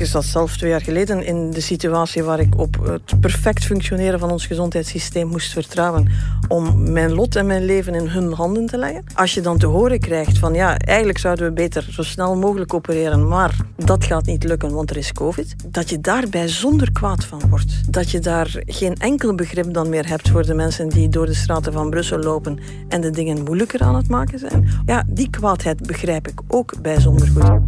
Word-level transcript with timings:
Ik 0.00 0.06
zat 0.06 0.24
zelf 0.24 0.56
twee 0.56 0.70
jaar 0.70 0.80
geleden 0.80 1.24
in 1.24 1.50
de 1.50 1.60
situatie 1.60 2.22
waar 2.22 2.40
ik 2.40 2.58
op 2.58 2.76
het 2.82 3.20
perfect 3.20 3.64
functioneren 3.64 4.18
van 4.18 4.30
ons 4.30 4.46
gezondheidssysteem 4.46 5.28
moest 5.28 5.52
vertrouwen 5.52 6.08
om 6.48 6.92
mijn 6.92 7.12
lot 7.12 7.36
en 7.36 7.46
mijn 7.46 7.64
leven 7.64 7.94
in 7.94 8.06
hun 8.06 8.32
handen 8.32 8.66
te 8.66 8.78
leggen. 8.78 9.04
Als 9.14 9.34
je 9.34 9.40
dan 9.40 9.58
te 9.58 9.66
horen 9.66 10.00
krijgt 10.00 10.38
van 10.38 10.54
ja, 10.54 10.78
eigenlijk 10.78 11.18
zouden 11.18 11.44
we 11.46 11.52
beter 11.52 11.86
zo 11.90 12.02
snel 12.02 12.36
mogelijk 12.36 12.74
opereren, 12.74 13.28
maar 13.28 13.56
dat 13.76 14.04
gaat 14.04 14.26
niet 14.26 14.44
lukken, 14.44 14.72
want 14.72 14.90
er 14.90 14.96
is 14.96 15.12
COVID. 15.12 15.54
Dat 15.66 15.90
je 15.90 16.00
daar 16.00 16.28
bijzonder 16.28 16.92
kwaad 16.92 17.24
van 17.24 17.42
wordt. 17.48 17.92
Dat 17.92 18.10
je 18.10 18.18
daar 18.18 18.62
geen 18.66 18.94
enkel 18.94 19.34
begrip 19.34 19.74
dan 19.74 19.88
meer 19.88 20.08
hebt 20.08 20.28
voor 20.28 20.46
de 20.46 20.54
mensen 20.54 20.88
die 20.88 21.08
door 21.08 21.26
de 21.26 21.34
straten 21.34 21.72
van 21.72 21.90
Brussel 21.90 22.18
lopen 22.18 22.58
en 22.88 23.00
de 23.00 23.10
dingen 23.10 23.42
moeilijker 23.42 23.80
aan 23.80 23.96
het 23.96 24.08
maken 24.08 24.38
zijn. 24.38 24.68
Ja, 24.86 25.04
die 25.08 25.30
kwaadheid 25.30 25.86
begrijp 25.86 26.28
ik 26.28 26.40
ook 26.48 26.74
bijzonder 26.82 27.28
goed. 27.28 27.60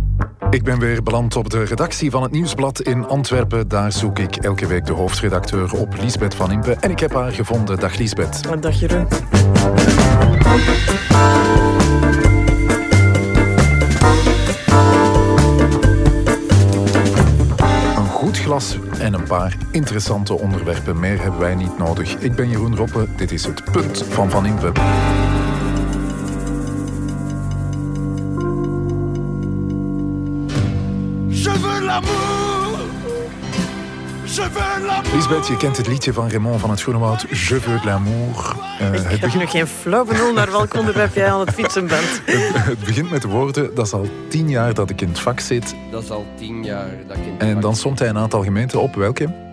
Ik 0.52 0.64
ben 0.64 0.78
weer 0.78 1.02
beland 1.02 1.36
op 1.36 1.50
de 1.50 1.64
redactie 1.64 2.10
van 2.10 2.22
het 2.22 2.32
Nieuwsblad 2.32 2.80
in 2.80 3.06
Antwerpen. 3.06 3.68
Daar 3.68 3.92
zoek 3.92 4.18
ik 4.18 4.36
elke 4.36 4.66
week 4.66 4.86
de 4.86 4.92
hoofdredacteur 4.92 5.72
op, 5.72 5.94
Liesbeth 6.00 6.34
van 6.34 6.52
Impe. 6.52 6.76
En 6.80 6.90
ik 6.90 7.00
heb 7.00 7.12
haar 7.12 7.32
gevonden. 7.32 7.78
Dag 7.78 7.96
Liesbeth. 7.96 8.60
Dag 8.60 8.80
Jeroen. 8.80 9.06
Een 17.96 18.08
goed 18.08 18.38
glas 18.38 18.78
en 18.98 19.14
een 19.14 19.26
paar 19.26 19.56
interessante 19.70 20.38
onderwerpen. 20.38 21.00
Meer 21.00 21.22
hebben 21.22 21.40
wij 21.40 21.54
niet 21.54 21.78
nodig. 21.78 22.14
Ik 22.18 22.34
ben 22.34 22.48
Jeroen 22.48 22.76
Roppe. 22.76 23.06
Dit 23.16 23.32
is 23.32 23.44
het 23.44 23.64
punt 23.72 24.04
van 24.08 24.30
Van 24.30 24.46
Impe. 24.46 24.72
Lisbeth, 35.12 35.46
je 35.46 35.56
kent 35.56 35.76
het 35.76 35.86
liedje 35.86 36.12
van 36.12 36.28
Raymond 36.28 36.60
van 36.60 36.70
het 36.70 36.82
Groenewoud, 36.82 37.20
Je 37.20 37.36
veux 37.36 37.80
de 37.80 37.80
l'amour. 37.84 38.56
Uh, 38.80 38.94
ik 38.94 39.00
heb 39.00 39.20
begint... 39.20 39.42
nog 39.42 39.50
geen 39.50 39.66
flauw 39.66 40.04
benul 40.04 40.32
naar 40.32 40.50
welk 40.50 40.74
onderwerp 40.74 41.14
jij 41.14 41.32
aan 41.32 41.40
het 41.40 41.50
fietsen 41.50 41.86
bent. 41.86 42.22
het, 42.24 42.64
het, 42.64 42.78
begint 42.78 43.10
met 43.10 43.22
de 43.22 43.28
woorden, 43.28 43.74
dat 43.74 43.86
is 43.86 43.92
al 43.92 44.08
tien 44.28 44.48
jaar 44.48 44.74
dat 44.74 44.90
ik 44.90 45.00
in 45.00 45.08
het 45.08 45.18
vak 45.18 45.40
zit. 45.40 45.74
Dat 45.90 46.02
is 46.02 46.10
al 46.10 46.26
tien 46.36 46.64
jaar 46.64 46.90
dat 47.06 47.16
ik 47.16 47.24
in 47.24 47.32
het 47.32 47.42
En 47.42 47.52
vak 47.52 47.62
dan 47.62 47.76
somt 47.76 47.98
hij 47.98 48.08
een 48.08 48.18
aantal 48.18 48.42
gemeenten 48.42 48.80
op. 48.80 48.94
Welke? 48.94 49.51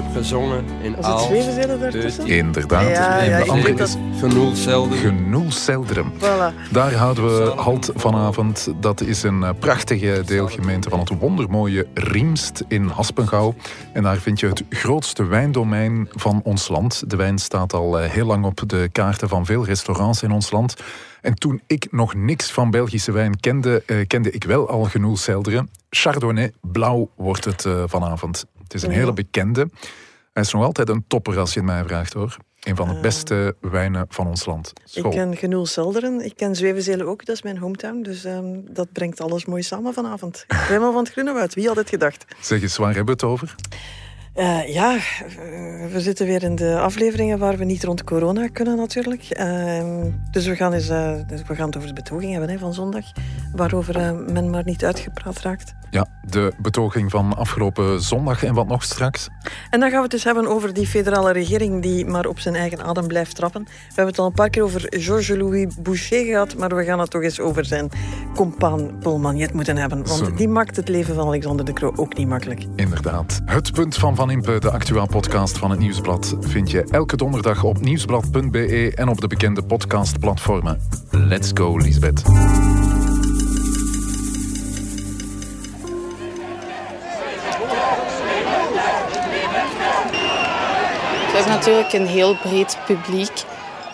Ik 0.00 0.06
heb 0.06 0.14
gezongen 0.14 0.64
in 0.82 0.96
Was 1.00 1.28
het? 1.28 2.18
Inderdaad. 2.18 2.88
Ja, 2.88 3.18
en 3.18 3.28
ja, 3.28 3.44
de 3.44 3.50
andere 3.50 3.82
is 3.82 3.96
Genoelzelderen. 4.18 4.98
Genoelselderen. 4.98 6.12
Voilà. 6.18 6.70
Daar 6.70 6.94
houden 6.94 7.24
we 7.24 7.52
halt 7.56 7.90
vanavond. 7.94 8.72
Dat 8.80 9.00
is 9.00 9.22
een 9.22 9.42
eh, 9.42 9.50
prachtige 9.58 10.22
deelgemeente 10.26 10.88
van 10.88 10.98
het 10.98 11.08
wondermooie 11.18 11.86
Riemst 11.94 12.64
in 12.68 12.86
Haspengouw. 12.86 13.54
En 13.92 14.02
daar 14.02 14.16
vind 14.16 14.40
je 14.40 14.46
het 14.46 14.64
grootste 14.68 15.24
wijndomein 15.24 16.08
van 16.10 16.40
ons 16.44 16.68
land. 16.68 17.10
De 17.10 17.16
wijn 17.16 17.38
staat 17.38 17.72
al 17.72 17.98
eh, 17.98 18.10
heel 18.10 18.26
lang 18.26 18.44
op 18.44 18.62
de 18.66 18.88
kaarten 18.92 19.28
van 19.28 19.46
veel 19.46 19.64
restaurants 19.64 20.22
in 20.22 20.30
ons 20.30 20.50
land. 20.50 20.76
En 21.20 21.34
toen 21.34 21.60
ik 21.66 21.88
nog 21.90 22.14
niks 22.14 22.50
van 22.52 22.70
Belgische 22.70 23.12
wijn 23.12 23.40
kende, 23.40 23.82
eh, 23.86 24.06
kende 24.06 24.30
ik 24.30 24.44
wel 24.44 24.68
al 24.68 24.84
Genoelselderen. 24.84 25.70
Chardonnay, 25.90 26.52
blauw 26.60 27.10
wordt 27.16 27.44
het 27.44 27.64
eh, 27.64 27.82
vanavond. 27.86 28.46
Het 28.72 28.82
is 28.82 28.88
een 28.88 28.94
hele 28.94 29.12
bekende. 29.12 29.68
Hij 30.32 30.42
is 30.42 30.52
nog 30.52 30.62
altijd 30.62 30.88
een 30.88 31.04
topper 31.06 31.38
als 31.38 31.52
je 31.54 31.60
het 31.60 31.68
mij 31.68 31.84
vraagt 31.84 32.12
hoor. 32.12 32.36
Een 32.60 32.76
van 32.76 32.88
de 32.88 33.00
beste 33.00 33.56
wijnen 33.60 34.06
van 34.08 34.26
ons 34.26 34.46
land. 34.46 34.72
School. 34.84 35.10
Ik 35.10 35.16
ken 35.16 35.36
Genoel 35.36 35.66
Zelderen, 35.66 36.24
ik 36.24 36.36
ken 36.36 36.56
Zwevenzelen 36.56 37.06
ook, 37.06 37.24
dat 37.24 37.36
is 37.36 37.42
mijn 37.42 37.58
hometown. 37.58 38.02
Dus 38.02 38.24
um, 38.24 38.64
dat 38.74 38.92
brengt 38.92 39.20
alles 39.20 39.44
mooi 39.44 39.62
samen 39.62 39.94
vanavond. 39.94 40.44
Helemaal 40.48 40.92
van 40.92 41.02
het 41.02 41.12
Groenewoud, 41.12 41.54
wie 41.54 41.66
had 41.66 41.76
het 41.76 41.88
gedacht? 41.88 42.24
Zeg 42.40 42.62
eens, 42.62 42.76
waar 42.76 42.94
hebben 42.94 43.04
we 43.04 43.12
het 43.12 43.22
over? 43.22 43.54
Uh, 44.36 44.68
ja, 44.74 44.98
we 45.92 46.00
zitten 46.00 46.26
weer 46.26 46.42
in 46.42 46.54
de 46.54 46.78
afleveringen 46.78 47.38
waar 47.38 47.56
we 47.56 47.64
niet 47.64 47.84
rond 47.84 48.04
corona 48.04 48.48
kunnen 48.48 48.76
natuurlijk. 48.76 49.26
Uh, 49.40 49.82
dus 50.30 50.46
we 50.46 50.56
gaan, 50.56 50.72
eens, 50.72 50.90
uh, 50.90 51.14
we 51.46 51.54
gaan 51.54 51.66
het 51.66 51.76
over 51.76 51.88
de 51.88 51.94
betoging 51.94 52.32
hebben 52.32 52.50
hè, 52.50 52.58
van 52.58 52.74
zondag, 52.74 53.04
waarover 53.54 53.96
eh, 53.96 54.12
men 54.32 54.50
maar 54.50 54.64
niet 54.64 54.84
uitgepraat 54.84 55.38
raakt. 55.38 55.74
Ja, 55.90 56.06
de 56.26 56.52
betoging 56.58 57.10
van 57.10 57.36
afgelopen 57.36 58.02
zondag 58.02 58.44
en 58.44 58.54
wat 58.54 58.66
nog 58.66 58.82
straks. 58.82 59.28
En 59.70 59.80
dan 59.80 59.88
gaan 59.88 59.96
we 59.96 60.02
het 60.02 60.10
dus 60.10 60.24
hebben 60.24 60.46
over 60.46 60.74
die 60.74 60.86
federale 60.86 61.32
regering 61.32 61.82
die 61.82 62.06
maar 62.06 62.26
op 62.26 62.38
zijn 62.38 62.54
eigen 62.54 62.82
adem 62.82 63.06
blijft 63.06 63.34
trappen. 63.34 63.64
We 63.64 63.70
hebben 63.86 64.06
het 64.06 64.18
al 64.18 64.26
een 64.26 64.32
paar 64.32 64.50
keer 64.50 64.62
over 64.62 64.86
Georges-Louis 64.88 65.74
Boucher 65.82 66.24
gehad, 66.24 66.56
maar 66.56 66.76
we 66.76 66.84
gaan 66.84 67.00
het 67.00 67.10
toch 67.10 67.22
eens 67.22 67.40
over 67.40 67.64
zijn 67.64 67.90
compaan 68.34 68.98
Paul 68.98 69.18
Magnet 69.18 69.52
moeten 69.52 69.76
hebben. 69.76 70.06
Want 70.06 70.26
Zo. 70.26 70.34
die 70.34 70.48
maakt 70.48 70.76
het 70.76 70.88
leven 70.88 71.14
van 71.14 71.26
Alexander 71.26 71.64
de 71.64 71.72
Croo 71.72 71.92
ook 71.96 72.16
niet 72.16 72.28
makkelijk. 72.28 72.64
Inderdaad. 72.76 73.40
Het 73.44 73.72
punt 73.72 73.96
van 73.96 74.16
Van 74.20 74.30
Impe, 74.30 74.58
de 74.58 74.70
actueel 74.70 75.06
podcast 75.06 75.58
van 75.58 75.70
het 75.70 75.78
Nieuwsblad, 75.78 76.36
vind 76.40 76.70
je 76.70 76.84
elke 76.90 77.16
donderdag 77.16 77.64
op 77.64 77.80
nieuwsblad.be 77.80 78.92
en 78.94 79.08
op 79.08 79.20
de 79.20 79.26
bekende 79.26 79.62
podcastplatformen. 79.62 80.80
Let's 81.10 81.50
go, 81.54 81.76
Lisbeth. 81.76 82.22
We 82.22 82.32
hebben 91.34 91.52
natuurlijk 91.52 91.92
een 91.92 92.06
heel 92.06 92.36
breed 92.36 92.78
publiek. 92.86 93.42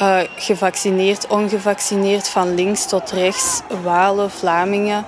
Uh, 0.03 0.19
gevaccineerd, 0.37 1.27
ongevaccineerd, 1.27 2.29
van 2.29 2.55
links 2.55 2.89
tot 2.89 3.11
rechts, 3.11 3.63
Walen, 3.83 4.31
Vlamingen. 4.31 5.05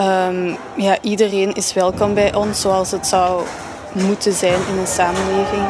Um, 0.00 0.56
ja, 0.76 0.98
iedereen 1.00 1.54
is 1.54 1.72
welkom 1.72 2.14
bij 2.14 2.34
ons 2.34 2.60
zoals 2.60 2.90
het 2.90 3.06
zou 3.06 3.42
moeten 3.96 4.32
zijn 4.32 4.60
in 4.68 4.78
een 4.78 4.86
samenleving. 4.86 5.66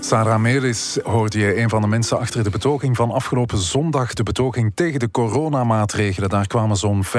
Sarah 0.00 0.40
Meris 0.40 0.98
hoorde 1.02 1.38
je 1.38 1.60
een 1.60 1.68
van 1.68 1.80
de 1.80 1.86
mensen 1.86 2.18
achter 2.18 2.44
de 2.44 2.50
betoging 2.50 2.96
van 2.96 3.10
afgelopen 3.10 3.58
zondag. 3.58 4.14
De 4.14 4.22
betoging 4.22 4.72
tegen 4.74 5.00
de 5.00 5.10
coronamaatregelen. 5.10 6.28
Daar 6.28 6.46
kwamen 6.46 6.76
zo'n 6.76 7.04
35.000 7.04 7.10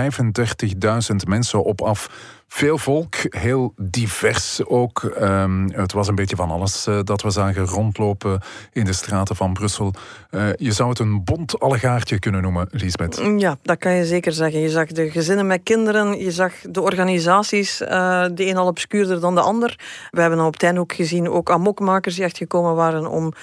mensen 1.28 1.64
op 1.64 1.82
af. 1.82 2.10
Veel 2.56 2.78
volk, 2.78 3.16
heel 3.30 3.74
divers 3.78 4.66
ook. 4.66 5.04
Um, 5.22 5.72
het 5.72 5.94
was 5.94 6.08
een 6.08 6.16
beetje 6.16 6.36
van 6.36 6.52
alles 6.52 6.88
uh, 6.88 7.00
dat 7.04 7.22
we 7.22 7.30
zagen 7.30 7.66
rondlopen 7.66 8.42
in 8.72 8.86
de 8.86 8.94
straten 8.94 9.36
van 9.36 9.54
Brussel. 9.54 9.94
Uh, 10.32 10.48
je 10.56 10.72
zou 10.72 10.90
het 10.90 11.00
een 11.00 11.24
bont 11.24 11.60
allegaartje 11.60 12.20
kunnen 12.20 12.42
noemen, 12.42 12.68
Lisbeth. 12.72 13.22
Ja, 13.38 13.58
dat 13.62 13.78
kan 13.78 13.92
je 13.92 14.06
zeker 14.06 14.32
zeggen. 14.32 14.60
Je 14.60 14.70
zag 14.70 14.88
de 14.88 15.12
gezinnen 15.12 15.48
met 15.48 15.62
kinderen, 15.64 16.20
je 16.20 16.32
zag 16.32 16.54
de 16.70 16.82
organisaties, 16.82 17.82
uh, 17.82 17.88
de 18.34 18.48
een 18.48 18.58
al 18.58 18.68
obscuurder 18.68 19.20
dan 19.20 19.36
de 19.36 19.42
ander. 19.42 19.80
We 20.10 20.22
hebben 20.22 20.46
op 20.46 20.60
het 20.60 20.78
ook 20.78 20.94
gezien 20.94 21.30
ook 21.30 21.52
amokmakers 21.52 22.16
die 22.16 22.24
echt 22.24 22.38
gekomen 22.38 22.76
waren 22.76 23.08
om 23.08 23.34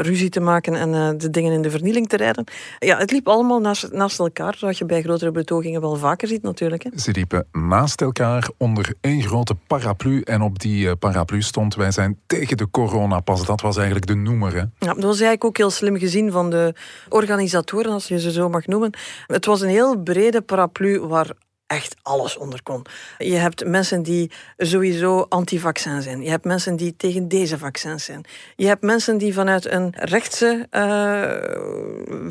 ruzie 0.00 0.28
te 0.28 0.40
maken 0.40 0.74
en 0.74 1.18
de 1.18 1.30
dingen 1.30 1.52
in 1.52 1.62
de 1.62 1.70
vernieling 1.70 2.08
te 2.08 2.16
rijden. 2.16 2.44
Ja, 2.78 2.98
het 2.98 3.10
liep 3.10 3.28
allemaal 3.28 3.60
naast, 3.60 3.92
naast 3.92 4.18
elkaar, 4.18 4.54
zoals 4.58 4.78
je 4.78 4.84
bij 4.84 5.02
grotere 5.02 5.30
betogingen 5.30 5.80
wel 5.80 5.96
vaker 5.96 6.28
ziet 6.28 6.42
natuurlijk. 6.42 6.82
Hè. 6.82 6.90
Ze 6.94 7.10
liepen 7.10 7.46
naast 7.52 8.00
elkaar 8.00 8.45
onder 8.56 8.94
één 9.00 9.22
grote 9.22 9.54
paraplu. 9.66 10.20
En 10.20 10.42
op 10.42 10.58
die 10.58 10.96
paraplu 10.96 11.42
stond: 11.42 11.74
Wij 11.74 11.90
zijn 11.90 12.18
tegen 12.26 12.56
de 12.56 12.70
coronapas. 12.70 13.46
Dat 13.46 13.60
was 13.60 13.76
eigenlijk 13.76 14.06
de 14.06 14.14
noemer. 14.14 14.52
Hè? 14.52 14.58
Ja, 14.58 14.68
dat 14.78 14.96
was 14.96 15.04
eigenlijk 15.04 15.44
ook 15.44 15.56
heel 15.56 15.70
slim 15.70 15.98
gezien 15.98 16.32
van 16.32 16.50
de 16.50 16.74
organisatoren, 17.08 17.92
als 17.92 18.08
je 18.08 18.20
ze 18.20 18.32
zo 18.32 18.48
mag 18.48 18.66
noemen. 18.66 18.90
Het 19.26 19.46
was 19.46 19.60
een 19.60 19.68
heel 19.68 19.98
brede 19.98 20.40
paraplu 20.40 21.00
waar 21.00 21.30
echt 21.66 21.96
alles 22.02 22.36
onder 22.36 22.62
kon. 22.62 22.84
Je 23.18 23.34
hebt 23.34 23.66
mensen 23.66 24.02
die 24.02 24.30
sowieso 24.56 25.26
anti-vaccin 25.28 26.02
zijn. 26.02 26.22
Je 26.22 26.30
hebt 26.30 26.44
mensen 26.44 26.76
die 26.76 26.96
tegen 26.96 27.28
deze 27.28 27.58
vaccins 27.58 28.04
zijn. 28.04 28.24
Je 28.56 28.66
hebt 28.66 28.82
mensen 28.82 29.18
die 29.18 29.34
vanuit 29.34 29.70
een 29.70 29.94
rechtse 29.96 30.66
uh, 30.70 31.32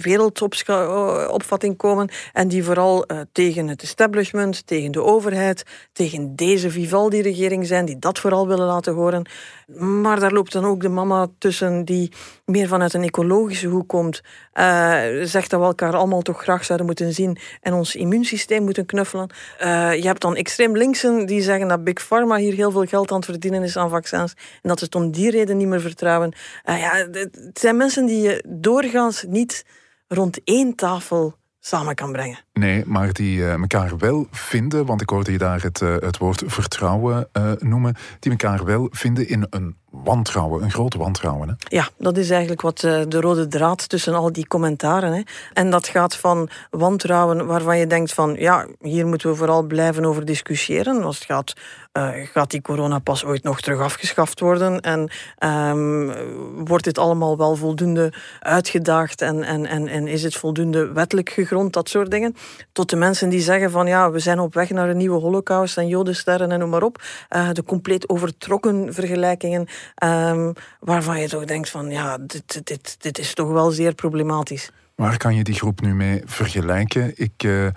wereldopvatting 0.01 1.77
komen 1.77 2.09
en 2.33 2.47
die 2.47 2.63
vooral 2.63 3.11
uh, 3.11 3.19
tegen 3.31 3.67
het 3.67 3.81
establishment, 3.81 4.67
tegen 4.67 4.91
de 4.91 5.03
overheid, 5.03 5.63
tegen 5.93 6.35
deze 6.35 6.71
Vivaldi-regering 6.71 7.67
zijn, 7.67 7.85
die 7.85 7.99
dat 7.99 8.19
vooral 8.19 8.47
willen 8.47 8.65
laten 8.65 8.93
horen. 8.93 9.29
Maar 9.77 10.19
daar 10.19 10.31
loopt 10.31 10.51
dan 10.51 10.65
ook 10.65 10.81
de 10.81 10.89
mama 10.89 11.27
tussen 11.37 11.85
die 11.85 12.11
meer 12.45 12.67
vanuit 12.67 12.93
een 12.93 13.03
ecologische 13.03 13.67
hoek 13.67 13.87
komt, 13.87 14.21
uh, 14.53 14.97
zegt 15.23 15.49
dat 15.49 15.59
we 15.59 15.65
elkaar 15.65 15.95
allemaal 15.95 16.21
toch 16.21 16.41
graag 16.41 16.65
zouden 16.65 16.85
moeten 16.87 17.13
zien 17.13 17.37
en 17.61 17.73
ons 17.73 17.95
immuunsysteem 17.95 18.63
moeten 18.63 18.85
knuffelen. 18.85 19.24
Uh, 19.61 19.95
je 19.95 20.07
hebt 20.07 20.21
dan 20.21 20.35
extreem 20.35 20.77
linksen 20.77 21.25
die 21.25 21.41
zeggen 21.41 21.67
dat 21.67 21.83
Big 21.83 22.05
Pharma 22.07 22.35
hier 22.37 22.53
heel 22.53 22.71
veel 22.71 22.85
geld 22.85 23.11
aan 23.11 23.17
het 23.17 23.25
verdienen 23.25 23.63
is 23.63 23.77
aan 23.77 23.89
vaccins 23.89 24.33
en 24.61 24.69
dat 24.69 24.79
ze 24.79 24.85
het 24.85 24.95
om 24.95 25.11
die 25.11 25.31
reden 25.31 25.57
niet 25.57 25.67
meer 25.67 25.81
vertrouwen. 25.81 26.33
Uh, 26.65 26.79
ja, 26.79 27.07
het 27.11 27.59
zijn 27.59 27.77
mensen 27.77 28.05
die 28.05 28.21
je 28.21 28.43
doorgaans 28.47 29.23
niet 29.27 29.65
rond 30.07 30.39
één 30.43 30.75
tafel 30.75 31.35
samen 31.65 31.95
kan 31.95 32.11
brengen. 32.11 32.37
Nee, 32.53 32.83
maar 32.85 33.13
die 33.13 33.37
uh, 33.37 33.53
elkaar 33.53 33.97
wel 33.97 34.27
vinden, 34.31 34.85
want 34.85 35.01
ik 35.01 35.09
hoorde 35.09 35.31
je 35.31 35.37
daar 35.37 35.61
het, 35.61 35.81
uh, 35.81 35.95
het 35.99 36.17
woord 36.17 36.43
vertrouwen 36.45 37.27
uh, 37.33 37.51
noemen, 37.59 37.95
die 38.19 38.31
elkaar 38.31 38.65
wel 38.65 38.87
vinden 38.91 39.27
in 39.27 39.47
een 39.49 39.75
wantrouwen, 39.89 40.63
een 40.63 40.71
groot 40.71 40.93
wantrouwen. 40.93 41.47
Hè? 41.47 41.53
Ja, 41.75 41.89
dat 41.97 42.17
is 42.17 42.29
eigenlijk 42.29 42.61
wat 42.61 42.79
de 42.79 43.19
rode 43.19 43.47
draad 43.47 43.89
tussen 43.89 44.13
al 44.13 44.31
die 44.31 44.47
commentaren. 44.47 45.13
Hè. 45.13 45.21
En 45.53 45.69
dat 45.69 45.87
gaat 45.87 46.17
van 46.17 46.49
wantrouwen 46.69 47.45
waarvan 47.45 47.77
je 47.77 47.87
denkt 47.87 48.13
van 48.13 48.35
ja, 48.39 48.67
hier 48.81 49.07
moeten 49.07 49.29
we 49.29 49.35
vooral 49.35 49.63
blijven 49.63 50.05
over 50.05 50.25
discussiëren. 50.25 51.03
Als 51.03 51.15
het 51.15 51.25
gaat, 51.25 51.53
uh, 51.97 52.09
gaat 52.33 52.51
die 52.51 52.61
coronapas 52.61 53.25
ooit 53.25 53.43
nog 53.43 53.61
terug 53.61 53.79
afgeschaft 53.79 54.39
worden? 54.39 54.81
En 54.81 55.09
um, 55.69 56.13
wordt 56.65 56.83
dit 56.83 56.97
allemaal 56.97 57.37
wel 57.37 57.55
voldoende 57.55 58.13
uitgedaagd 58.39 59.21
en, 59.21 59.43
en, 59.43 59.65
en, 59.65 59.87
en 59.87 60.07
is 60.07 60.23
het 60.23 60.35
voldoende 60.35 60.91
wettelijk 60.91 61.29
gegrond, 61.29 61.73
dat 61.73 61.89
soort 61.89 62.11
dingen? 62.11 62.35
Tot 62.71 62.89
de 62.89 62.95
mensen 62.95 63.29
die 63.29 63.41
zeggen 63.41 63.71
van 63.71 63.87
ja, 63.87 64.11
we 64.11 64.19
zijn 64.19 64.39
op 64.39 64.53
weg 64.53 64.69
naar 64.69 64.89
een 64.89 64.97
nieuwe 64.97 65.19
holocaust 65.19 65.77
en 65.77 65.87
jodensterren 65.87 66.51
en 66.51 66.59
noem 66.59 66.69
maar 66.69 66.83
op. 66.83 67.01
Uh, 67.35 67.49
de 67.51 67.63
compleet 67.63 68.09
overtrokken 68.09 68.93
vergelijkingen 68.93 69.67
um, 70.03 70.53
waarvan 70.79 71.19
je 71.19 71.27
toch 71.27 71.45
denkt 71.45 71.69
van 71.69 71.89
ja, 71.89 72.17
dit, 72.17 72.67
dit, 72.67 72.95
dit 72.99 73.19
is 73.19 73.33
toch 73.33 73.51
wel 73.51 73.71
zeer 73.71 73.93
problematisch. 73.93 74.71
Waar 74.95 75.17
kan 75.17 75.35
je 75.35 75.43
die 75.43 75.55
groep 75.55 75.81
nu 75.81 75.95
mee 75.95 76.21
vergelijken? 76.25 77.11
Ik 77.15 77.43
uh, 77.43 77.67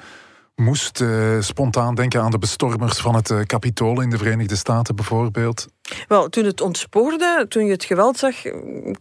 moest 0.59 1.01
uh, 1.01 1.41
spontaan 1.41 1.95
denken 1.95 2.23
aan 2.23 2.31
de 2.31 2.39
bestormers 2.39 2.99
van 2.99 3.15
het 3.15 3.31
uh, 3.31 3.41
Capitool 3.41 4.01
in 4.01 4.11
de 4.11 4.19
Verenigde 4.19 4.57
Staten 4.57 4.97
bijvoorbeeld. 4.97 5.67
Wel, 6.09 6.29
toen 6.29 6.45
het 6.45 6.61
ontspoorde, 6.61 7.47
toen 7.49 7.65
je 7.65 7.73
het 7.73 7.85
geweld 7.85 8.19
zag, 8.19 8.35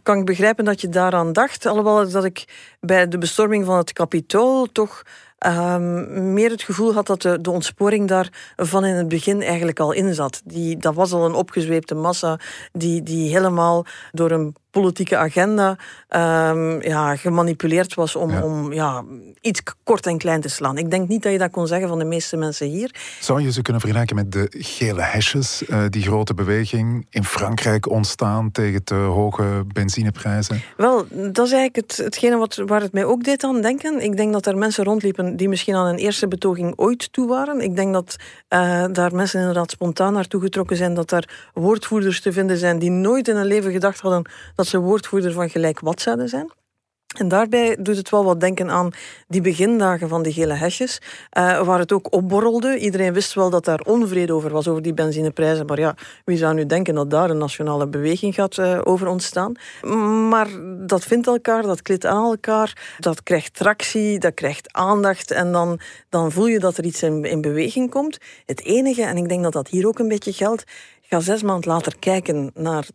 kan 0.02 0.18
ik 0.18 0.24
begrijpen 0.24 0.64
dat 0.64 0.80
je 0.80 0.88
daaraan 0.88 1.32
dacht. 1.32 1.66
Alhoewel 1.66 2.10
dat 2.10 2.24
ik 2.24 2.44
bij 2.80 3.08
de 3.08 3.18
bestorming 3.18 3.64
van 3.64 3.76
het 3.76 3.92
Capitool 3.92 4.66
toch 4.72 5.02
um, 5.46 6.32
meer 6.32 6.50
het 6.50 6.62
gevoel 6.62 6.94
had 6.94 7.06
dat 7.06 7.22
de, 7.22 7.40
de 7.40 7.50
ontsporing 7.50 8.08
daar 8.08 8.52
van 8.56 8.84
in 8.84 8.94
het 8.94 9.08
begin 9.08 9.42
eigenlijk 9.42 9.80
al 9.80 9.92
in 9.92 10.14
zat. 10.14 10.42
Die, 10.44 10.76
dat 10.76 10.94
was 10.94 11.12
al 11.12 11.24
een 11.24 11.34
opgezweepte 11.34 11.94
massa 11.94 12.38
die, 12.72 13.02
die 13.02 13.30
helemaal 13.30 13.86
door 14.12 14.30
een 14.30 14.56
politieke 14.70 15.16
agenda 15.16 15.76
um, 16.50 16.82
ja, 16.82 17.16
gemanipuleerd 17.16 17.94
was 17.94 18.16
om, 18.16 18.30
ja. 18.30 18.42
om 18.42 18.72
ja, 18.72 19.04
iets 19.40 19.62
kort 19.84 20.06
en 20.06 20.18
klein 20.18 20.40
te 20.40 20.48
slaan. 20.48 20.78
Ik 20.78 20.90
denk 20.90 21.08
niet 21.08 21.22
dat 21.22 21.32
je 21.32 21.38
dat 21.38 21.50
kon 21.50 21.66
zeggen 21.66 21.88
van 21.88 21.98
de 21.98 22.04
meeste 22.04 22.36
mensen 22.36 22.66
hier. 22.66 22.94
Zou 23.20 23.42
je 23.42 23.52
ze 23.52 23.62
kunnen 23.62 23.80
vergelijken 23.80 24.16
met 24.16 24.32
de 24.32 24.46
gele 24.50 25.02
hesjes, 25.02 25.62
uh, 25.68 25.84
die 25.88 26.02
grote 26.02 26.34
beweging 26.34 27.06
in 27.10 27.24
Frankrijk 27.24 27.90
ontstaan 27.90 28.50
tegen 28.50 28.84
te 28.84 28.94
hoge 28.94 29.64
benzineprijzen? 29.72 30.62
Wel, 30.76 31.06
dat 31.10 31.46
is 31.46 31.52
eigenlijk 31.52 31.76
het, 31.76 31.96
hetgene 31.96 32.36
wat, 32.36 32.62
waar 32.66 32.80
het 32.80 32.92
mij 32.92 33.04
ook 33.04 33.24
deed 33.24 33.44
aan 33.44 33.60
denken. 33.60 34.00
Ik 34.00 34.16
denk 34.16 34.32
dat 34.32 34.46
er 34.46 34.58
mensen 34.58 34.84
rondliepen 34.84 35.36
die 35.36 35.48
misschien 35.48 35.74
aan 35.74 35.86
een 35.86 35.98
eerste 35.98 36.28
betoging 36.28 36.72
ooit 36.76 37.12
toe 37.12 37.28
waren. 37.28 37.60
Ik 37.60 37.76
denk 37.76 37.92
dat 37.92 38.16
uh, 38.48 38.84
daar 38.92 39.14
mensen 39.14 39.40
inderdaad 39.40 39.70
spontaan 39.70 40.12
naartoe 40.12 40.40
getrokken 40.40 40.76
zijn, 40.76 40.94
dat 40.94 41.08
daar 41.08 41.50
woordvoerders 41.54 42.20
te 42.20 42.32
vinden 42.32 42.56
zijn 42.56 42.78
die 42.78 42.90
nooit 42.90 43.28
in 43.28 43.36
hun 43.36 43.46
leven 43.46 43.72
gedacht 43.72 44.00
hadden 44.00 44.26
dat 44.58 44.66
ze 44.66 44.78
woordvoerder 44.78 45.32
van 45.32 45.50
gelijk 45.50 45.80
wat 45.80 46.00
zouden 46.00 46.28
zijn. 46.28 46.50
En 47.16 47.28
daarbij 47.28 47.76
doet 47.80 47.96
het 47.96 48.10
wel 48.10 48.24
wat 48.24 48.40
denken 48.40 48.70
aan 48.70 48.90
die 49.28 49.40
begindagen 49.40 50.08
van 50.08 50.22
de 50.22 50.32
gele 50.32 50.54
hesjes, 50.54 51.00
uh, 51.38 51.62
waar 51.62 51.78
het 51.78 51.92
ook 51.92 52.12
opborrelde. 52.12 52.78
Iedereen 52.78 53.12
wist 53.12 53.34
wel 53.34 53.50
dat 53.50 53.64
daar 53.64 53.80
onvrede 53.80 54.32
over 54.32 54.50
was, 54.50 54.68
over 54.68 54.82
die 54.82 54.94
benzineprijzen. 54.94 55.66
Maar 55.66 55.78
ja, 55.78 55.94
wie 56.24 56.36
zou 56.36 56.54
nu 56.54 56.66
denken 56.66 56.94
dat 56.94 57.10
daar 57.10 57.30
een 57.30 57.38
nationale 57.38 57.88
beweging 57.88 58.34
gaat 58.34 58.56
uh, 58.56 58.80
over 58.82 59.06
ontstaan? 59.06 59.52
Maar 60.28 60.48
dat 60.86 61.04
vindt 61.04 61.26
elkaar, 61.26 61.62
dat 61.62 61.82
klikt 61.82 62.06
aan 62.06 62.24
elkaar, 62.24 62.96
dat 62.98 63.22
krijgt 63.22 63.54
tractie, 63.54 64.18
dat 64.18 64.34
krijgt 64.34 64.72
aandacht. 64.72 65.30
En 65.30 65.52
dan, 65.52 65.80
dan 66.08 66.32
voel 66.32 66.46
je 66.46 66.58
dat 66.58 66.76
er 66.76 66.84
iets 66.84 67.02
in, 67.02 67.24
in 67.24 67.40
beweging 67.40 67.90
komt. 67.90 68.18
Het 68.46 68.64
enige, 68.64 69.02
en 69.02 69.16
ik 69.16 69.28
denk 69.28 69.42
dat 69.42 69.52
dat 69.52 69.68
hier 69.68 69.86
ook 69.86 69.98
een 69.98 70.08
beetje 70.08 70.32
geldt, 70.32 70.64
ga 71.08 71.20
zes 71.20 71.42
maanden 71.42 71.70
later 71.70 71.98
kijken 71.98 72.50
naar 72.54 72.86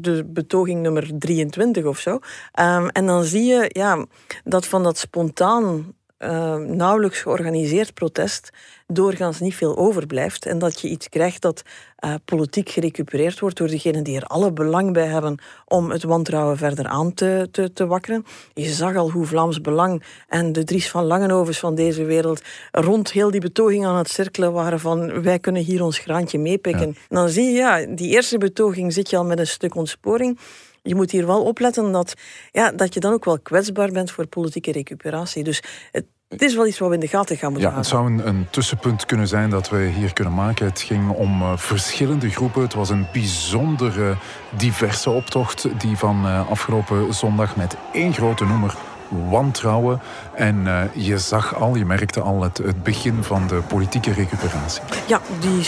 de 0.00 0.24
betoging 0.24 0.82
nummer 0.82 1.18
23 1.18 1.84
of 1.84 1.98
zo. 1.98 2.10
Um, 2.60 2.88
en 2.88 3.06
dan 3.06 3.24
zie 3.24 3.44
je 3.44 3.64
ja, 3.68 4.06
dat 4.44 4.66
van 4.66 4.82
dat 4.82 4.98
spontaan, 4.98 5.92
uh, 6.18 6.56
nauwelijks 6.56 7.20
georganiseerd 7.20 7.94
protest 7.94 8.50
doorgaans 8.86 9.40
niet 9.40 9.54
veel 9.54 9.76
overblijft. 9.76 10.46
En 10.46 10.58
dat 10.58 10.80
je 10.80 10.88
iets 10.88 11.08
krijgt 11.08 11.42
dat 11.42 11.62
uh, 12.04 12.14
politiek 12.24 12.68
gerecupereerd 12.68 13.40
wordt 13.40 13.56
door 13.56 13.68
degenen 13.68 14.04
die 14.04 14.16
er 14.16 14.24
alle 14.24 14.52
belang 14.52 14.92
bij 14.92 15.06
hebben 15.06 15.38
om 15.66 15.90
het 15.90 16.02
wantrouwen 16.02 16.56
verder 16.56 16.86
aan 16.86 17.14
te, 17.14 17.48
te, 17.50 17.72
te 17.72 17.86
wakkeren. 17.86 18.24
Je 18.54 18.68
zag 18.68 18.96
al 18.96 19.10
hoe 19.10 19.26
Vlaams 19.26 19.60
Belang 19.60 20.02
en 20.28 20.52
de 20.52 20.64
Dries 20.64 20.90
van 20.90 21.04
Langenhovens 21.04 21.58
van 21.58 21.74
deze 21.74 22.04
wereld 22.04 22.42
rond 22.70 23.12
heel 23.12 23.30
die 23.30 23.40
betoging 23.40 23.86
aan 23.86 23.96
het 23.96 24.08
cirkelen 24.08 24.52
waren 24.52 24.80
van 24.80 25.22
wij 25.22 25.38
kunnen 25.38 25.62
hier 25.62 25.82
ons 25.82 25.98
graantje 25.98 26.38
meepikken. 26.38 26.88
Ja. 26.88 26.94
Dan 27.08 27.28
zie 27.28 27.44
je, 27.44 27.52
ja, 27.52 27.86
die 27.86 28.10
eerste 28.10 28.38
betoging 28.38 28.92
zit 28.92 29.10
je 29.10 29.16
al 29.16 29.24
met 29.24 29.38
een 29.38 29.46
stuk 29.46 29.74
ontsporing 29.74 30.38
je 30.88 30.94
moet 30.94 31.10
hier 31.10 31.26
wel 31.26 31.42
opletten 31.42 31.92
dat, 31.92 32.14
ja, 32.52 32.70
dat 32.72 32.94
je 32.94 33.00
dan 33.00 33.12
ook 33.12 33.24
wel 33.24 33.38
kwetsbaar 33.38 33.90
bent 33.90 34.10
voor 34.10 34.26
politieke 34.26 34.72
recuperatie. 34.72 35.44
Dus 35.44 35.62
het, 35.90 36.42
is 36.42 36.54
wel 36.54 36.66
iets 36.66 36.78
wat 36.78 36.88
we 36.88 36.94
in 36.94 37.00
de 37.00 37.08
gaten 37.08 37.36
gaan 37.36 37.52
moeten 37.52 37.70
ja. 37.70 37.76
Het 37.76 37.86
zou 37.86 38.06
een, 38.06 38.28
een, 38.28 38.46
tussenpunt 38.50 39.06
kunnen 39.06 39.28
zijn 39.28 39.50
dat 39.50 39.68
we 39.68 39.78
hier 39.78 40.12
kunnen 40.12 40.34
maken. 40.34 40.66
Het 40.66 40.80
ging 40.80 41.10
om 41.10 41.42
uh, 41.42 41.56
verschillende 41.56 42.30
groepen. 42.30 42.62
Het 42.62 42.74
was 42.74 42.90
een 42.90 43.06
bijzondere 43.12 44.16
diverse 44.56 45.10
optocht 45.10 45.80
die 45.80 45.96
van 45.96 46.26
uh, 46.26 46.50
afgelopen 46.50 47.14
zondag 47.14 47.56
met 47.56 47.76
één 47.92 48.12
grote 48.14 48.44
noemer 48.44 48.74
wantrouwen. 49.08 50.00
En 50.34 50.56
uh, 50.66 50.80
je 50.92 51.18
zag 51.18 51.54
al, 51.54 51.74
je 51.74 51.84
merkte 51.84 52.20
al 52.20 52.42
het, 52.42 52.58
het, 52.58 52.82
begin 52.82 53.22
van 53.22 53.46
de 53.46 53.60
politieke 53.68 54.12
recuperatie. 54.12 54.82
Ja, 55.06 55.20
die 55.40 55.62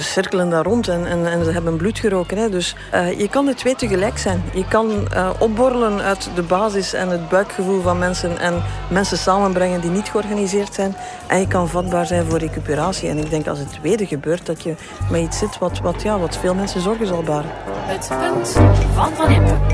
cirkelen 0.00 0.50
daar 0.50 0.64
rond 0.64 0.88
en, 0.88 1.06
en, 1.06 1.26
en 1.26 1.44
ze 1.44 1.50
hebben 1.50 1.76
bloed 1.76 1.98
geroken. 1.98 2.38
Hè. 2.38 2.48
Dus 2.48 2.76
uh, 2.94 3.18
je 3.18 3.28
kan 3.28 3.46
de 3.46 3.54
twee 3.54 3.74
tegelijk 3.74 4.18
zijn. 4.18 4.42
Je 4.54 4.68
kan 4.68 4.90
uh, 5.14 5.30
opborrelen 5.38 6.00
uit 6.00 6.30
de 6.34 6.42
basis 6.42 6.92
en 6.92 7.08
het 7.08 7.28
buikgevoel 7.28 7.82
van 7.82 7.98
mensen 7.98 8.38
en 8.38 8.62
mensen 8.90 9.18
samenbrengen 9.18 9.80
die 9.80 9.90
niet 9.90 10.08
georganiseerd 10.08 10.74
zijn. 10.74 10.96
En 11.26 11.40
je 11.40 11.48
kan 11.48 11.68
vatbaar 11.68 12.06
zijn 12.06 12.24
voor 12.24 12.38
recuperatie. 12.38 13.08
En 13.08 13.18
ik 13.18 13.30
denk 13.30 13.46
als 13.46 13.58
het 13.58 13.72
tweede 13.72 14.06
gebeurt, 14.06 14.46
dat 14.46 14.62
je 14.62 14.74
met 15.10 15.20
iets 15.20 15.38
zit 15.38 15.58
wat, 15.58 15.78
wat, 15.78 16.02
ja, 16.02 16.18
wat 16.18 16.36
veel 16.36 16.54
mensen 16.54 16.80
zorgen 16.80 17.06
zal 17.06 17.22
baren. 17.22 17.50
Het 17.64 18.08
punt 18.08 18.48
van 18.94 19.14
Van 19.14 19.30
Impe. 19.30 19.73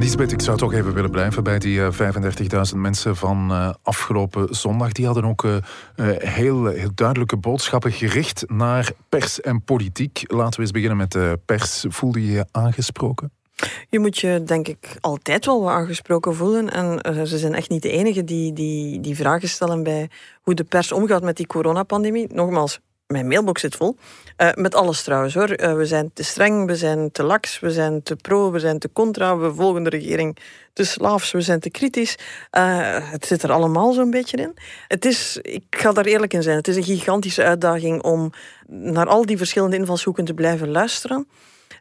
Lisbeth, 0.00 0.32
ik 0.32 0.40
zou 0.40 0.56
toch 0.56 0.72
even 0.72 0.94
willen 0.94 1.10
blijven 1.10 1.42
bij 1.42 1.58
die 1.58 1.78
uh, 1.78 1.88
35.000 2.72 2.76
mensen 2.76 3.16
van 3.16 3.50
uh, 3.50 3.72
afgelopen 3.82 4.54
zondag. 4.54 4.92
Die 4.92 5.06
hadden 5.06 5.24
ook 5.24 5.44
uh, 5.44 5.56
heel, 6.18 6.66
heel 6.66 6.90
duidelijke 6.94 7.36
boodschappen 7.36 7.92
gericht 7.92 8.44
naar 8.46 8.92
pers 9.08 9.40
en 9.40 9.62
politiek. 9.62 10.22
Laten 10.26 10.54
we 10.54 10.60
eens 10.60 10.70
beginnen 10.70 10.96
met 10.96 11.12
de 11.12 11.38
pers. 11.44 11.84
Voelde 11.88 12.26
je 12.26 12.32
je 12.32 12.46
aangesproken? 12.50 13.32
Je 13.88 13.98
moet 13.98 14.18
je, 14.18 14.42
denk 14.44 14.68
ik, 14.68 14.96
altijd 15.00 15.46
wel 15.46 15.70
aangesproken 15.70 16.34
voelen. 16.34 16.70
En 16.70 17.16
ze 17.26 17.38
zijn 17.38 17.54
echt 17.54 17.68
niet 17.70 17.82
de 17.82 17.90
enige 17.90 18.24
die, 18.24 18.52
die, 18.52 19.00
die 19.00 19.16
vragen 19.16 19.48
stellen 19.48 19.82
bij 19.82 20.10
hoe 20.42 20.54
de 20.54 20.64
pers 20.64 20.92
omgaat 20.92 21.22
met 21.22 21.36
die 21.36 21.46
coronapandemie. 21.46 22.26
Nogmaals, 22.32 22.80
mijn 23.10 23.28
mailbox 23.28 23.60
zit 23.60 23.76
vol. 23.76 23.96
Uh, 24.36 24.48
met 24.54 24.74
alles 24.74 25.02
trouwens 25.02 25.34
hoor. 25.34 25.60
Uh, 25.60 25.74
we 25.74 25.86
zijn 25.86 26.10
te 26.14 26.22
streng, 26.22 26.66
we 26.66 26.76
zijn 26.76 27.12
te 27.12 27.22
lax, 27.22 27.60
we 27.60 27.70
zijn 27.70 28.02
te 28.02 28.16
pro, 28.16 28.50
we 28.50 28.58
zijn 28.58 28.78
te 28.78 28.92
contra, 28.92 29.36
we 29.38 29.54
volgen 29.54 29.82
de 29.82 29.90
regering 29.90 30.36
te 30.72 30.84
slaafs, 30.84 31.30
we 31.30 31.40
zijn 31.40 31.60
te 31.60 31.70
kritisch. 31.70 32.16
Uh, 32.52 33.10
het 33.10 33.26
zit 33.26 33.42
er 33.42 33.52
allemaal 33.52 33.92
zo'n 33.92 34.10
beetje 34.10 34.36
in. 34.36 34.54
Het 34.88 35.04
is, 35.04 35.38
ik 35.42 35.64
ga 35.70 35.92
daar 35.92 36.04
eerlijk 36.04 36.32
in 36.32 36.42
zijn, 36.42 36.56
het 36.56 36.68
is 36.68 36.76
een 36.76 36.82
gigantische 36.82 37.42
uitdaging 37.42 38.02
om 38.02 38.32
naar 38.66 39.06
al 39.06 39.26
die 39.26 39.36
verschillende 39.36 39.76
invalshoeken 39.76 40.24
te 40.24 40.34
blijven 40.34 40.70
luisteren. 40.70 41.28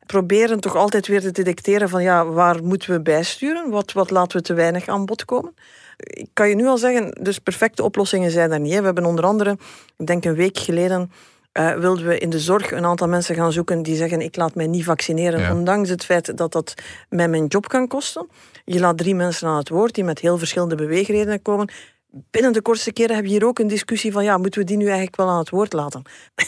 Proberen 0.06 0.60
toch 0.60 0.76
altijd 0.76 1.08
weer 1.08 1.22
te 1.22 1.32
detecteren 1.32 1.90
van 1.90 2.04
ja, 2.04 2.26
waar 2.26 2.64
moeten 2.64 2.92
we 2.92 3.02
bijsturen? 3.02 3.70
Wat, 3.70 3.92
wat 3.92 4.10
laten 4.10 4.38
we 4.38 4.44
te 4.44 4.54
weinig 4.54 4.88
aan 4.88 5.06
bod 5.06 5.26
komen? 5.26 5.54
Ik 6.00 6.30
kan 6.34 6.50
je 6.50 6.56
nu 6.56 6.68
al 6.68 6.78
zeggen, 6.78 7.12
dus 7.22 7.40
perfecte 7.40 7.84
oplossingen 7.84 8.32
zijn 8.32 8.52
er 8.52 8.60
niet. 8.60 8.74
Hè. 8.74 8.80
We 8.80 8.86
hebben 8.86 9.06
onder 9.06 9.26
andere, 9.26 9.58
ik 9.98 10.08
denk 10.08 10.26
een 10.26 10.36
week 10.36 10.58
geleden, 10.58 11.12
uh, 11.54 11.74
wilden 11.74 12.08
we 12.08 12.18
in 12.18 12.30
de 12.30 12.40
zorg 12.40 12.72
een 12.72 12.86
aantal 12.86 13.08
mensen 13.08 13.36
gaan 13.36 13.52
zoeken 13.52 13.84
die 13.84 13.96
zeggen 13.96 14.22
ik 14.22 14.36
laat 14.36 14.56
mij 14.56 14.68
niet 14.68 14.84
vaccineren, 14.84 15.40
ja. 15.40 15.54
ondanks 15.54 15.90
het 15.90 16.06
feit 16.06 16.38
dat 16.38 16.52
dat 16.52 16.74
mij 17.10 17.28
mijn 17.28 17.46
job 17.46 17.68
kan 17.68 17.88
kosten. 17.88 18.30
Je 18.66 18.80
laat 18.80 18.98
drie 18.98 19.16
mensen 19.16 19.48
aan 19.48 19.58
het 19.58 19.70
woord 19.70 19.96
die 19.96 20.04
met 20.04 20.20
heel 20.20 20.38
verschillende 20.38 20.76
beweegredenen 20.76 21.42
komen. 21.42 21.70
Binnen 22.12 22.54
de 22.54 22.62
kortste 22.62 22.94
keren 22.94 23.16
heb 23.16 23.26
je 23.26 23.32
hier 23.32 23.46
ook 23.46 23.60
een 23.60 23.68
discussie 23.68 24.12
van 24.12 24.24
ja, 24.24 24.38
moeten 24.38 24.60
we 24.60 24.66
die 24.66 24.78
nu 24.78 24.86
eigenlijk 24.86 25.16
wel 25.16 25.30
aan 25.30 25.40
het 25.40 25.50
woord 25.50 25.74
laten? 25.74 26.02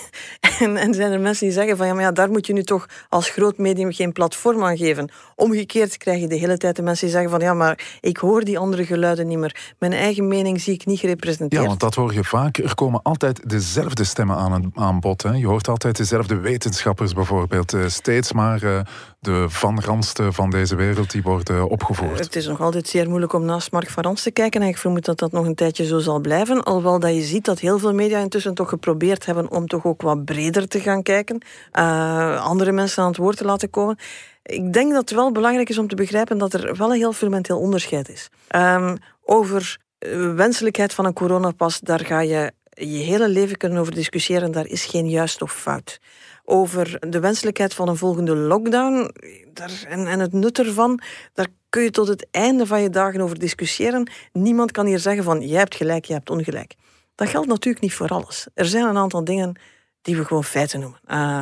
en, 0.60 0.78
en 0.78 0.94
zijn 0.94 1.12
er 1.12 1.20
mensen 1.20 1.46
die 1.46 1.56
zeggen 1.56 1.78
van 1.78 1.88
ja, 1.88 1.94
maar 1.94 2.04
ja, 2.04 2.12
daar 2.12 2.32
moet 2.32 2.48
je 2.48 2.54
nu 2.54 2.64
toch 2.64 2.86
als 3.10 3.30
groot 3.30 3.58
medium 3.58 3.92
geen 3.92 4.12
platform 4.12 4.64
aan 4.64 4.78
geven. 4.78 5.12
Omgekeerd 5.36 5.98
krijg 5.98 6.20
je 6.20 6.28
de 6.28 6.36
hele 6.36 6.58
tijd 6.58 6.76
de 6.76 6.82
mensen 6.82 7.06
die 7.06 7.16
zeggen 7.16 7.32
van 7.32 7.42
ja, 7.42 7.54
maar 7.54 7.98
ik 8.02 8.18
hoor 8.18 8.44
die 8.44 8.60
andere 8.60 8.86
geluiden 8.86 9.28
niet 9.28 9.38
meer. 9.38 9.74
Mijn 9.80 9.94
eigen 9.94 10.28
mening 10.28 10.62
zie 10.62 10.74
ik 10.74 10.86
niet 10.86 11.00
gerepresenteerd. 11.00 11.62
Ja, 11.62 11.68
want 11.68 11.80
dat 11.80 11.96
hoor 11.96 12.14
je 12.14 12.24
vaak. 12.24 12.58
Er 12.58 12.76
komen 12.76 13.02
altijd 13.02 13.50
dezelfde 13.50 14.04
stemmen 14.04 14.36
aan, 14.36 14.72
aan 14.74 15.00
bod. 15.00 15.24
Hè. 15.24 15.32
Je 15.32 15.48
hoort 15.48 15.68
altijd 15.68 15.98
dezelfde 15.98 16.36
wetenschappers 16.36 17.14
bijvoorbeeld. 17.14 17.74
Eh, 17.74 17.88
steeds 17.88 18.34
maar 18.34 18.64
uh, 18.64 18.80
de 19.20 19.46
Van 19.50 19.82
Ransten 19.82 20.34
van 20.34 20.50
deze 20.50 20.76
wereld 20.76 21.12
die 21.12 21.22
worden 21.22 21.70
opgevoerd. 21.70 22.20
Het 22.20 22.36
is 22.36 22.48
nog 22.48 22.62
altijd 22.62 22.88
zeer 22.88 23.10
moeilijk 23.10 23.34
om 23.34 23.46
naast 23.46 23.72
Mark 23.72 23.90
Van 23.90 24.04
Rans 24.04 24.24
te 24.24 24.32
kijken. 24.32 24.62
En 24.62 24.68
ik 24.68 24.78
vermoed 24.78 25.06
dat 25.06 25.20
dat 25.20 25.32
nog 25.32 25.46
een 25.52 25.58
tijdje 25.58 25.86
zo 25.86 26.00
zal 26.00 26.20
blijven. 26.20 26.64
Alhoewel 26.64 27.00
dat 27.00 27.16
je 27.16 27.22
ziet 27.22 27.46
dat 27.46 27.60
heel 27.60 27.80
veel 27.80 27.94
media 27.94 28.20
intussen 28.20 28.54
toch 28.54 28.70
geprobeerd 28.70 29.26
hebben 29.26 29.52
om 29.52 29.68
toch 29.68 29.86
ook 29.86 30.02
wat 30.02 30.26
breder 30.26 30.68
te 30.68 30.80
gaan 30.80 31.04
kijken. 31.04 31.42
Uh, 31.80 32.46
andere 32.46 32.72
mensen 32.72 33.04
aan 33.04 33.10
het 33.10 33.18
woord 33.18 33.38
te 33.38 33.46
laten 33.46 33.70
komen. 33.70 33.98
Ik 34.44 34.74
denk 34.74 34.92
dat 34.92 35.02
het 35.02 35.12
wel 35.12 35.32
belangrijk 35.32 35.70
is 35.70 35.78
om 35.78 35.88
te 35.88 35.96
begrijpen 35.96 36.38
dat 36.38 36.54
er 36.54 36.78
wel 36.78 36.90
een 36.90 36.98
heel 36.98 37.14
fundamenteel 37.14 37.60
onderscheid 37.60 38.10
is. 38.10 38.30
Um, 38.56 38.98
over 39.24 39.78
wenselijkheid 40.36 40.94
van 40.94 41.06
een 41.06 41.14
coronapas, 41.14 41.80
daar 41.80 42.06
ga 42.06 42.20
je 42.20 42.52
je 42.70 42.86
hele 42.86 43.30
leven 43.30 43.58
kunnen 43.58 43.80
over 43.80 43.94
discussiëren. 43.94 44.52
Daar 44.52 44.68
is 44.68 44.86
geen 44.86 45.10
juist 45.10 45.42
of 45.42 45.54
fout 45.54 46.00
over 46.52 47.10
de 47.10 47.20
wenselijkheid 47.20 47.74
van 47.74 47.88
een 47.88 47.98
volgende 47.98 48.36
lockdown 48.36 49.12
daar, 49.54 49.84
en, 49.88 50.08
en 50.08 50.20
het 50.20 50.34
nut 50.34 50.60
ervan, 50.60 51.00
daar 51.34 51.48
kun 51.70 51.84
je 51.84 51.92
tot 51.92 52.08
het 52.08 52.28
einde 52.32 52.66
van 52.66 52.82
je 52.82 52.90
dagen 52.90 53.22
over 53.22 53.40
discussiëren. 53.40 54.10
Niemand 54.34 54.72
kan 54.72 54.86
hier 54.86 55.00
zeggen 55.00 55.24
van 55.24 55.42
jij 55.42 55.60
hebt 55.60 55.76
gelijk, 55.76 56.06
jij 56.06 56.16
hebt 56.16 56.30
ongelijk. 56.30 56.76
Dat 57.16 57.30
geldt 57.30 57.48
natuurlijk 57.48 57.84
niet 57.84 57.94
voor 57.94 58.08
alles. 58.08 58.48
Er 58.54 58.66
zijn 58.66 58.86
een 58.86 58.98
aantal 58.98 59.24
dingen 59.24 59.60
die 60.02 60.16
we 60.16 60.26
gewoon 60.26 60.44
feiten 60.44 60.80
noemen. 60.80 61.00
Uh, 61.08 61.42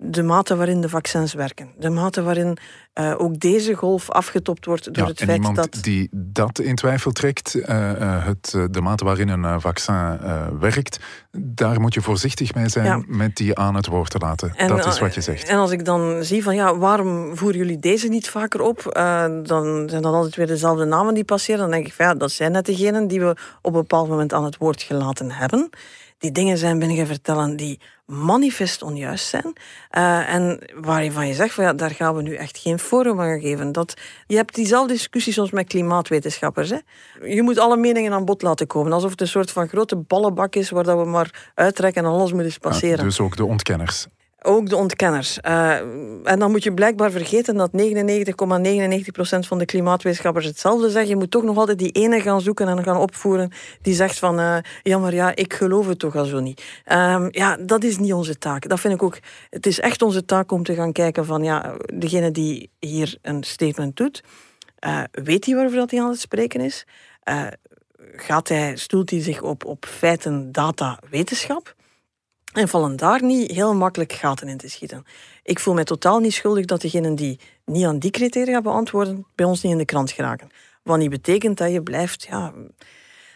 de 0.00 0.22
mate 0.22 0.56
waarin 0.56 0.80
de 0.80 0.88
vaccins 0.88 1.34
werken. 1.34 1.70
De 1.78 1.90
mate 1.90 2.22
waarin 2.22 2.58
uh, 2.94 3.14
ook 3.18 3.40
deze 3.40 3.74
golf 3.74 4.10
afgetopt 4.10 4.64
wordt 4.64 4.84
door 4.84 5.04
ja, 5.04 5.10
het 5.10 5.22
feit 5.22 5.54
dat... 5.54 5.78
die 5.80 6.08
dat 6.12 6.58
in 6.58 6.74
twijfel 6.74 7.10
trekt, 7.10 7.54
uh, 7.54 8.24
het, 8.24 8.50
de 8.70 8.80
mate 8.80 9.04
waarin 9.04 9.28
een 9.28 9.60
vaccin 9.60 10.18
werkt, 10.60 10.98
daar 11.30 11.80
moet 11.80 11.94
je 11.94 12.00
voorzichtig 12.00 12.54
mee 12.54 12.68
zijn 12.68 12.86
ja. 12.86 13.02
met 13.06 13.36
die 13.36 13.58
aan 13.58 13.74
het 13.74 13.86
woord 13.86 14.10
te 14.10 14.18
laten. 14.18 14.52
En, 14.56 14.68
dat 14.68 14.86
is 14.86 14.98
wat 14.98 15.14
je 15.14 15.20
zegt. 15.20 15.48
En 15.48 15.58
als 15.58 15.70
ik 15.70 15.84
dan 15.84 16.24
zie 16.24 16.42
van 16.42 16.54
ja, 16.54 16.76
waarom 16.76 17.36
voeren 17.36 17.58
jullie 17.58 17.78
deze 17.78 18.08
niet 18.08 18.28
vaker 18.28 18.60
op? 18.60 18.82
dan 19.42 19.88
zijn 19.88 20.02
dat 20.02 20.14
altijd 20.14 20.36
weer 20.36 20.46
dezelfde 20.46 20.84
namen 20.84 21.14
die 21.14 21.24
passeren. 21.24 21.60
Dan 21.60 21.70
denk 21.70 21.86
ik 21.86 21.92
van 21.92 22.06
ja, 22.06 22.14
dat 22.14 22.30
zijn 22.30 22.52
net 22.52 22.66
degenen 22.66 23.06
die 23.08 23.20
we 23.20 23.36
op 23.62 23.74
een 23.74 23.80
bepaald 23.80 24.08
moment 24.08 24.32
aan 24.32 24.44
het 24.44 24.56
woord 24.56 24.82
gelaten 24.82 25.30
hebben 25.30 25.70
die 26.18 26.32
dingen 26.32 26.58
zijn 26.58 26.78
binnen 26.78 27.06
vertellen 27.06 27.56
die 27.56 27.80
manifest 28.06 28.82
onjuist 28.82 29.26
zijn. 29.26 29.52
Uh, 29.96 30.34
en 30.34 30.60
waarvan 30.74 31.26
je 31.26 31.34
zegt, 31.34 31.54
van, 31.54 31.64
ja, 31.64 31.72
daar 31.72 31.90
gaan 31.90 32.14
we 32.14 32.22
nu 32.22 32.34
echt 32.34 32.58
geen 32.58 32.78
forum 32.78 33.20
aan 33.20 33.40
geven. 33.40 33.72
Dat, 33.72 33.94
je 34.26 34.36
hebt 34.36 34.54
diezelfde 34.54 34.92
discussie 34.92 35.32
soms 35.32 35.50
met 35.50 35.68
klimaatwetenschappers. 35.68 36.70
Hè? 36.70 36.78
Je 37.26 37.42
moet 37.42 37.58
alle 37.58 37.76
meningen 37.76 38.12
aan 38.12 38.24
bod 38.24 38.42
laten 38.42 38.66
komen. 38.66 38.92
Alsof 38.92 39.10
het 39.10 39.20
een 39.20 39.28
soort 39.28 39.50
van 39.50 39.68
grote 39.68 39.96
ballenbak 39.96 40.54
is 40.54 40.70
waar 40.70 40.84
dat 40.84 40.98
we 40.98 41.04
maar 41.04 41.50
uittrekken 41.54 42.04
en 42.04 42.10
alles 42.10 42.32
moet 42.32 42.44
eens 42.44 42.58
passeren. 42.58 42.96
Ja, 42.96 43.02
dus 43.02 43.20
ook 43.20 43.36
de 43.36 43.44
ontkenners. 43.44 44.06
Ook 44.42 44.68
de 44.68 44.76
ontkenners. 44.76 45.38
Uh, 45.48 45.76
en 46.24 46.38
dan 46.38 46.50
moet 46.50 46.62
je 46.62 46.74
blijkbaar 46.74 47.10
vergeten 47.10 47.56
dat 47.56 47.70
99,99% 47.72 47.78
van 49.38 49.58
de 49.58 49.64
klimaatwetenschappers 49.64 50.46
hetzelfde 50.46 50.90
zeggen. 50.90 51.10
Je 51.10 51.16
moet 51.16 51.30
toch 51.30 51.42
nog 51.42 51.56
altijd 51.56 51.78
die 51.78 51.92
ene 51.92 52.20
gaan 52.20 52.40
zoeken 52.40 52.68
en 52.68 52.84
gaan 52.84 52.96
opvoeren 52.96 53.52
die 53.82 53.94
zegt 53.94 54.18
van 54.18 54.40
uh, 54.40 54.56
ja, 54.82 54.98
maar 54.98 55.14
ja, 55.14 55.34
ik 55.34 55.52
geloof 55.52 55.86
het 55.86 55.98
toch 55.98 56.16
al 56.16 56.24
zo 56.24 56.40
niet. 56.40 56.62
Uh, 56.86 57.26
ja, 57.30 57.56
dat 57.60 57.84
is 57.84 57.98
niet 57.98 58.12
onze 58.12 58.38
taak. 58.38 58.68
Dat 58.68 58.80
vind 58.80 58.94
ik 58.94 59.02
ook. 59.02 59.18
Het 59.50 59.66
is 59.66 59.80
echt 59.80 60.02
onze 60.02 60.24
taak 60.24 60.52
om 60.52 60.62
te 60.62 60.74
gaan 60.74 60.92
kijken 60.92 61.24
van 61.24 61.42
ja, 61.42 61.76
degene 61.94 62.30
die 62.30 62.70
hier 62.78 63.18
een 63.22 63.42
statement 63.44 63.96
doet, 63.96 64.24
eh, 64.78 65.02
weet 65.10 65.44
hij 65.44 65.54
waarover 65.54 65.78
dat 65.78 65.90
hij 65.90 66.00
aan 66.00 66.10
het 66.10 66.20
spreken 66.20 66.60
is? 66.60 66.86
gaat 68.16 68.48
hij, 68.48 68.76
stoelt 68.76 69.10
hij 69.10 69.22
zich 69.22 69.42
op, 69.42 69.64
op 69.64 69.86
feiten, 69.86 70.52
data, 70.52 70.98
wetenschap? 71.10 71.76
En 72.58 72.68
vallen 72.68 72.96
daar 72.96 73.22
niet 73.22 73.50
heel 73.50 73.74
makkelijk 73.74 74.12
gaten 74.12 74.48
in 74.48 74.56
te 74.56 74.68
schieten. 74.68 75.04
Ik 75.42 75.58
voel 75.58 75.74
mij 75.74 75.84
totaal 75.84 76.18
niet 76.18 76.32
schuldig 76.32 76.64
dat 76.64 76.80
degenen 76.80 77.14
die 77.14 77.40
niet 77.64 77.84
aan 77.84 77.98
die 77.98 78.10
criteria 78.10 78.60
beantwoorden, 78.60 79.26
bij 79.34 79.46
ons 79.46 79.62
niet 79.62 79.72
in 79.72 79.78
de 79.78 79.84
krant 79.84 80.10
geraken. 80.10 80.50
Wat 80.82 80.98
niet 80.98 81.10
betekent 81.10 81.58
dat 81.58 81.72
je 81.72 81.82
blijft 81.82 82.26
ja, 82.30 82.52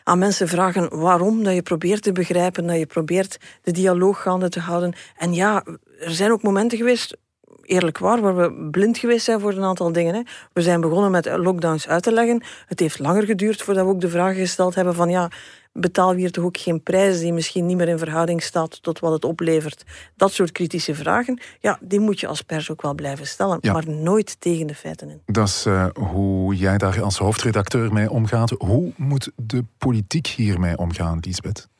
aan 0.04 0.18
mensen 0.18 0.48
vragen 0.48 0.98
waarom, 0.98 1.44
dat 1.44 1.54
je 1.54 1.62
probeert 1.62 2.02
te 2.02 2.12
begrijpen, 2.12 2.66
dat 2.66 2.78
je 2.78 2.86
probeert 2.86 3.38
de 3.62 3.70
dialoog 3.70 4.22
gaande 4.22 4.48
te 4.48 4.60
houden. 4.60 4.94
En 5.16 5.34
ja, 5.34 5.64
er 6.00 6.10
zijn 6.10 6.32
ook 6.32 6.42
momenten 6.42 6.78
geweest, 6.78 7.16
eerlijk 7.62 7.98
waar, 7.98 8.20
waar 8.20 8.36
we 8.36 8.68
blind 8.70 8.98
geweest 8.98 9.24
zijn 9.24 9.40
voor 9.40 9.52
een 9.52 9.64
aantal 9.64 9.92
dingen. 9.92 10.14
Hè. 10.14 10.22
We 10.52 10.62
zijn 10.62 10.80
begonnen 10.80 11.10
met 11.10 11.26
lockdowns 11.26 11.88
uit 11.88 12.02
te 12.02 12.12
leggen. 12.12 12.42
Het 12.66 12.80
heeft 12.80 12.98
langer 12.98 13.22
geduurd 13.22 13.62
voordat 13.62 13.84
we 13.84 13.90
ook 13.90 14.00
de 14.00 14.08
vraag 14.08 14.36
gesteld 14.36 14.74
hebben 14.74 14.94
van 14.94 15.10
ja, 15.10 15.30
betaal 15.72 16.14
we 16.14 16.20
hier 16.20 16.30
toch 16.30 16.44
ook 16.44 16.56
geen 16.56 16.82
prijs 16.82 17.20
die 17.20 17.32
misschien 17.32 17.66
niet 17.66 17.76
meer 17.76 17.88
in 17.88 17.98
verhouding 17.98 18.42
staat 18.42 18.82
tot 18.82 18.98
wat 18.98 19.12
het 19.12 19.24
oplevert. 19.24 19.84
Dat 20.16 20.32
soort 20.32 20.52
kritische 20.52 20.94
vragen, 20.94 21.40
ja, 21.60 21.78
die 21.80 22.00
moet 22.00 22.20
je 22.20 22.26
als 22.26 22.42
pers 22.42 22.70
ook 22.70 22.82
wel 22.82 22.94
blijven 22.94 23.26
stellen, 23.26 23.58
maar 23.62 23.88
nooit 23.88 24.40
tegen 24.40 24.66
de 24.66 24.74
feiten 24.74 25.10
in. 25.10 25.22
Dat 25.26 25.48
is 25.48 25.66
uh, 25.66 25.86
hoe 25.94 26.56
jij 26.56 26.78
daar 26.78 27.02
als 27.02 27.18
hoofdredacteur 27.18 27.92
mee 27.92 28.10
omgaat. 28.10 28.50
Hoe 28.50 28.92
moet 28.96 29.30
de 29.36 29.64
politiek 29.78 30.26
hiermee 30.26 30.78
omgaan, 30.78 31.18
Lisbeth? 31.20 31.70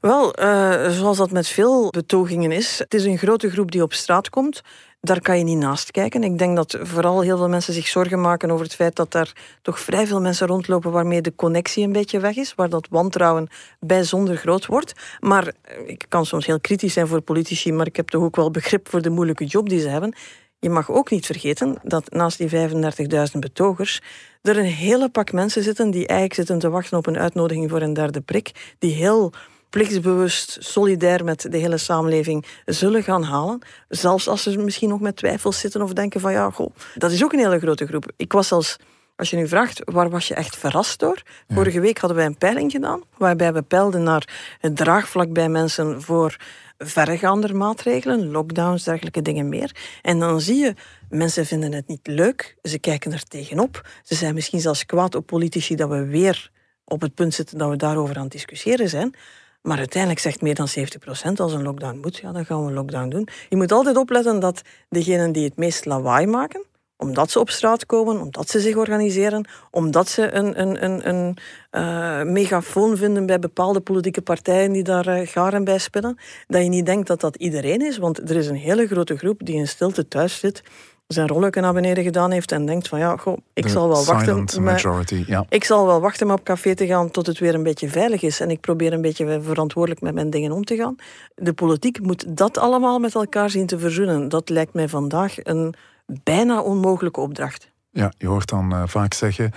Wel, 0.00 0.40
uh, 0.40 0.90
zoals 0.90 1.16
dat 1.16 1.30
met 1.30 1.48
veel 1.48 1.90
betogingen 1.90 2.52
is, 2.52 2.78
het 2.78 2.94
is 2.94 3.04
een 3.04 3.18
grote 3.18 3.50
groep 3.50 3.70
die 3.70 3.82
op 3.82 3.92
straat 3.92 4.30
komt 4.30 4.62
daar 5.00 5.20
kan 5.20 5.38
je 5.38 5.44
niet 5.44 5.58
naast 5.58 5.90
kijken. 5.90 6.22
Ik 6.22 6.38
denk 6.38 6.56
dat 6.56 6.78
vooral 6.80 7.20
heel 7.20 7.36
veel 7.36 7.48
mensen 7.48 7.74
zich 7.74 7.86
zorgen 7.86 8.20
maken 8.20 8.50
over 8.50 8.64
het 8.64 8.74
feit 8.74 8.96
dat 8.96 9.12
daar 9.12 9.32
toch 9.62 9.80
vrij 9.80 10.06
veel 10.06 10.20
mensen 10.20 10.46
rondlopen 10.46 10.92
waarmee 10.92 11.20
de 11.20 11.34
connectie 11.34 11.84
een 11.84 11.92
beetje 11.92 12.20
weg 12.20 12.36
is, 12.36 12.54
waar 12.54 12.68
dat 12.68 12.88
wantrouwen 12.90 13.48
bijzonder 13.80 14.36
groot 14.36 14.66
wordt. 14.66 14.92
Maar 15.20 15.46
eh, 15.46 15.88
ik 15.88 16.04
kan 16.08 16.26
soms 16.26 16.46
heel 16.46 16.60
kritisch 16.60 16.92
zijn 16.92 17.06
voor 17.06 17.20
politici, 17.20 17.72
maar 17.72 17.86
ik 17.86 17.96
heb 17.96 18.08
toch 18.08 18.22
ook 18.22 18.36
wel 18.36 18.50
begrip 18.50 18.88
voor 18.88 19.02
de 19.02 19.10
moeilijke 19.10 19.44
job 19.44 19.68
die 19.68 19.80
ze 19.80 19.88
hebben. 19.88 20.14
Je 20.60 20.70
mag 20.70 20.90
ook 20.90 21.10
niet 21.10 21.26
vergeten 21.26 21.78
dat 21.82 22.10
naast 22.10 22.38
die 22.38 22.50
35.000 22.50 23.38
betogers 23.38 24.00
er 24.42 24.58
een 24.58 24.64
hele 24.64 25.08
pak 25.08 25.32
mensen 25.32 25.62
zitten 25.62 25.90
die 25.90 26.06
eigenlijk 26.06 26.34
zitten 26.34 26.58
te 26.58 26.70
wachten 26.70 26.98
op 26.98 27.06
een 27.06 27.18
uitnodiging 27.18 27.70
voor 27.70 27.82
een 27.82 27.92
derde 27.92 28.20
prik, 28.20 28.74
die 28.78 28.92
heel 28.92 29.32
plichtsbewust, 29.70 30.56
solidair 30.60 31.24
met 31.24 31.46
de 31.50 31.56
hele 31.56 31.78
samenleving 31.78 32.44
zullen 32.64 33.02
gaan 33.02 33.22
halen. 33.22 33.58
Zelfs 33.88 34.28
als 34.28 34.42
ze 34.42 34.58
misschien 34.58 34.88
nog 34.88 35.00
met 35.00 35.16
twijfels 35.16 35.60
zitten 35.60 35.82
of 35.82 35.92
denken 35.92 36.20
van 36.20 36.32
ja, 36.32 36.50
goh, 36.50 36.74
dat 36.94 37.10
is 37.10 37.24
ook 37.24 37.32
een 37.32 37.38
hele 37.38 37.58
grote 37.58 37.86
groep. 37.86 38.10
Ik 38.16 38.32
was 38.32 38.48
zelfs 38.48 38.76
als 39.16 39.30
je 39.30 39.36
nu 39.36 39.48
vraagt, 39.48 39.82
waar 39.84 40.10
was 40.10 40.28
je 40.28 40.34
echt 40.34 40.56
verrast 40.56 41.00
door? 41.00 41.22
Vorige 41.48 41.80
week 41.80 41.98
hadden 41.98 42.18
wij 42.18 42.26
een 42.26 42.38
peiling 42.38 42.70
gedaan, 42.70 43.02
waarbij 43.16 43.52
we 43.52 43.62
peilden 43.62 44.02
naar 44.02 44.56
het 44.60 44.76
draagvlak 44.76 45.32
bij 45.32 45.48
mensen 45.48 46.02
voor 46.02 46.36
verregaande 46.78 47.54
maatregelen, 47.54 48.30
lockdowns, 48.30 48.84
dergelijke 48.84 49.22
dingen 49.22 49.48
meer. 49.48 49.76
En 50.02 50.18
dan 50.18 50.40
zie 50.40 50.56
je, 50.56 50.74
mensen 51.08 51.46
vinden 51.46 51.72
het 51.72 51.88
niet 51.88 52.06
leuk, 52.06 52.56
ze 52.62 52.78
kijken 52.78 53.12
er 53.12 53.22
tegenop. 53.22 53.88
Ze 54.02 54.14
zijn 54.14 54.34
misschien 54.34 54.60
zelfs 54.60 54.86
kwaad 54.86 55.14
op 55.14 55.26
politici 55.26 55.74
dat 55.74 55.88
we 55.88 56.06
weer 56.06 56.50
op 56.84 57.00
het 57.00 57.14
punt 57.14 57.34
zitten 57.34 57.58
dat 57.58 57.70
we 57.70 57.76
daarover 57.76 58.16
aan 58.16 58.22
het 58.22 58.32
discussiëren 58.32 58.88
zijn. 58.88 59.14
Maar 59.62 59.78
uiteindelijk 59.78 60.20
zegt 60.20 60.42
meer 60.42 60.54
dan 60.54 60.68
70% 60.68 61.32
als 61.36 61.52
een 61.52 61.62
lockdown 61.62 61.98
moet, 61.98 62.16
ja, 62.16 62.32
dan 62.32 62.46
gaan 62.46 62.62
we 62.62 62.68
een 62.68 62.74
lockdown 62.74 63.08
doen. 63.08 63.28
Je 63.48 63.56
moet 63.56 63.72
altijd 63.72 63.96
opletten 63.96 64.40
dat 64.40 64.62
degenen 64.88 65.32
die 65.32 65.44
het 65.44 65.56
meest 65.56 65.84
lawaai 65.84 66.26
maken, 66.26 66.64
omdat 66.98 67.30
ze 67.30 67.40
op 67.40 67.50
straat 67.50 67.86
komen, 67.86 68.20
omdat 68.20 68.50
ze 68.50 68.60
zich 68.60 68.76
organiseren, 68.76 69.48
omdat 69.70 70.08
ze 70.08 70.32
een, 70.32 70.60
een, 70.60 70.84
een, 70.84 71.08
een 71.08 71.36
uh, 71.72 72.22
megafoon 72.22 72.96
vinden 72.96 73.26
bij 73.26 73.38
bepaalde 73.38 73.80
politieke 73.80 74.22
partijen 74.22 74.72
die 74.72 74.82
daar 74.82 75.20
uh, 75.20 75.26
garen 75.26 75.64
bij 75.64 75.78
spinnen, 75.78 76.18
dat 76.46 76.62
je 76.62 76.68
niet 76.68 76.86
denkt 76.86 77.06
dat 77.06 77.20
dat 77.20 77.36
iedereen 77.36 77.80
is, 77.80 77.98
want 77.98 78.30
er 78.30 78.36
is 78.36 78.48
een 78.48 78.56
hele 78.56 78.86
grote 78.86 79.16
groep 79.16 79.40
die 79.44 79.56
in 79.56 79.68
stilte 79.68 80.08
thuis 80.08 80.38
zit 80.38 80.62
zijn 81.08 81.28
rolletje 81.28 81.60
naar 81.60 81.72
beneden 81.72 82.04
gedaan 82.04 82.30
heeft 82.30 82.52
en 82.52 82.66
denkt 82.66 82.88
van 82.88 82.98
ja, 82.98 83.16
goh, 83.16 83.38
ik 83.52 83.68
zal 83.68 83.88
wel 83.88 84.04
wachten. 84.04 84.62
Majority, 84.62 85.24
ja. 85.26 85.46
Ik 85.48 85.64
zal 85.64 85.86
wel 85.86 86.00
wachten 86.00 86.26
om 86.26 86.32
op 86.32 86.44
café 86.44 86.74
te 86.74 86.86
gaan 86.86 87.10
tot 87.10 87.26
het 87.26 87.38
weer 87.38 87.54
een 87.54 87.62
beetje 87.62 87.88
veilig 87.88 88.22
is. 88.22 88.40
En 88.40 88.50
ik 88.50 88.60
probeer 88.60 88.92
een 88.92 89.00
beetje 89.00 89.40
verantwoordelijk 89.42 90.00
met 90.00 90.14
mijn 90.14 90.30
dingen 90.30 90.52
om 90.52 90.64
te 90.64 90.76
gaan. 90.76 90.96
De 91.34 91.52
politiek 91.52 92.00
moet 92.00 92.36
dat 92.36 92.58
allemaal 92.58 92.98
met 92.98 93.14
elkaar 93.14 93.50
zien 93.50 93.66
te 93.66 93.78
verzoenen. 93.78 94.28
Dat 94.28 94.48
lijkt 94.48 94.74
mij 94.74 94.88
vandaag 94.88 95.34
een 95.42 95.74
bijna 96.22 96.60
onmogelijke 96.60 97.20
opdracht. 97.20 97.70
Ja, 97.90 98.12
je 98.18 98.26
hoort 98.26 98.48
dan 98.48 98.72
uh, 98.72 98.82
vaak 98.86 99.14
zeggen: 99.14 99.52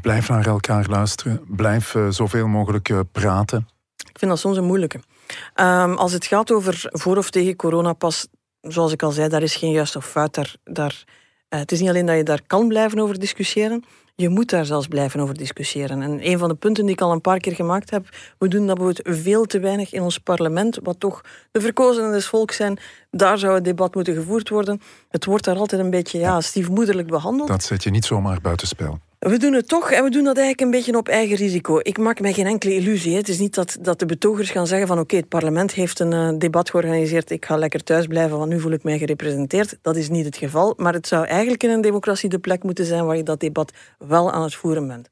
blijf 0.00 0.28
naar 0.28 0.46
elkaar 0.46 0.86
luisteren, 0.88 1.44
blijf 1.46 1.94
uh, 1.94 2.08
zoveel 2.08 2.46
mogelijk 2.46 2.88
uh, 2.88 3.00
praten. 3.12 3.68
Ik 3.96 4.18
vind 4.18 4.30
dat 4.30 4.40
soms 4.40 4.56
een 4.56 4.64
moeilijke. 4.64 5.00
Um, 5.54 5.94
als 5.94 6.12
het 6.12 6.26
gaat 6.26 6.52
over 6.52 6.86
voor 6.86 7.16
of 7.16 7.30
tegen 7.30 7.56
coronapas, 7.56 8.26
zoals 8.60 8.92
ik 8.92 9.02
al 9.02 9.10
zei, 9.10 9.28
daar 9.28 9.42
is 9.42 9.56
geen 9.56 9.72
juist 9.72 9.96
of 9.96 10.06
fout. 10.06 10.34
Daar, 10.34 10.54
daar, 10.64 11.04
het 11.48 11.72
is 11.72 11.80
niet 11.80 11.88
alleen 11.88 12.06
dat 12.06 12.16
je 12.16 12.22
daar 12.22 12.42
kan 12.46 12.68
blijven 12.68 12.98
over 12.98 13.18
discussiëren. 13.18 13.84
Je 14.16 14.28
moet 14.28 14.50
daar 14.50 14.64
zelfs 14.64 14.86
blijven 14.86 15.20
over 15.20 15.34
discussiëren. 15.34 16.02
En 16.02 16.30
een 16.30 16.38
van 16.38 16.48
de 16.48 16.54
punten 16.54 16.84
die 16.84 16.94
ik 16.94 17.00
al 17.00 17.12
een 17.12 17.20
paar 17.20 17.38
keer 17.38 17.54
gemaakt 17.54 17.90
heb, 17.90 18.08
we 18.38 18.48
doen 18.48 18.66
dat 18.66 18.76
bijvoorbeeld 18.76 19.18
veel 19.22 19.44
te 19.44 19.60
weinig 19.60 19.92
in 19.92 20.02
ons 20.02 20.18
parlement, 20.18 20.78
wat 20.82 21.00
toch 21.00 21.20
de 21.50 21.60
verkozenen 21.60 22.12
des 22.12 22.26
volks 22.26 22.56
zijn. 22.56 22.78
Daar 23.10 23.38
zou 23.38 23.54
het 23.54 23.64
debat 23.64 23.94
moeten 23.94 24.14
gevoerd 24.14 24.48
worden. 24.48 24.80
Het 25.08 25.24
wordt 25.24 25.44
daar 25.44 25.56
altijd 25.56 25.80
een 25.80 25.90
beetje 25.90 26.18
ja, 26.18 26.40
stiefmoederlijk 26.40 27.08
behandeld. 27.08 27.48
Dat 27.48 27.62
zet 27.62 27.82
je 27.82 27.90
niet 27.90 28.04
zomaar 28.04 28.40
buitenspel. 28.40 28.98
We 29.24 29.36
doen 29.36 29.52
het 29.52 29.68
toch 29.68 29.90
en 29.90 30.04
we 30.04 30.10
doen 30.10 30.24
dat 30.24 30.36
eigenlijk 30.36 30.60
een 30.60 30.70
beetje 30.70 30.96
op 30.96 31.08
eigen 31.08 31.36
risico. 31.36 31.78
Ik 31.82 31.98
maak 31.98 32.20
mij 32.20 32.32
geen 32.32 32.46
enkele 32.46 32.74
illusie. 32.74 33.16
Het 33.16 33.28
is 33.28 33.38
niet 33.38 33.54
dat, 33.54 33.76
dat 33.80 33.98
de 33.98 34.06
betogers 34.06 34.50
gaan 34.50 34.66
zeggen 34.66 34.88
van 34.88 34.98
oké, 34.98 35.16
het 35.16 35.28
parlement 35.28 35.72
heeft 35.72 36.00
een 36.00 36.12
uh, 36.12 36.38
debat 36.38 36.70
georganiseerd, 36.70 37.30
ik 37.30 37.44
ga 37.44 37.56
lekker 37.56 37.84
thuis 37.84 38.06
blijven, 38.06 38.38
want 38.38 38.50
nu 38.50 38.60
voel 38.60 38.72
ik 38.72 38.82
mij 38.82 38.98
gerepresenteerd. 38.98 39.78
Dat 39.82 39.96
is 39.96 40.08
niet 40.08 40.24
het 40.24 40.36
geval, 40.36 40.74
maar 40.76 40.92
het 40.92 41.06
zou 41.06 41.26
eigenlijk 41.26 41.62
in 41.62 41.70
een 41.70 41.80
democratie 41.80 42.28
de 42.28 42.38
plek 42.38 42.62
moeten 42.62 42.84
zijn 42.84 43.06
waar 43.06 43.16
je 43.16 43.22
dat 43.22 43.40
debat 43.40 43.72
wel 43.98 44.32
aan 44.32 44.42
het 44.42 44.54
voeren 44.54 44.86
bent. 44.86 45.10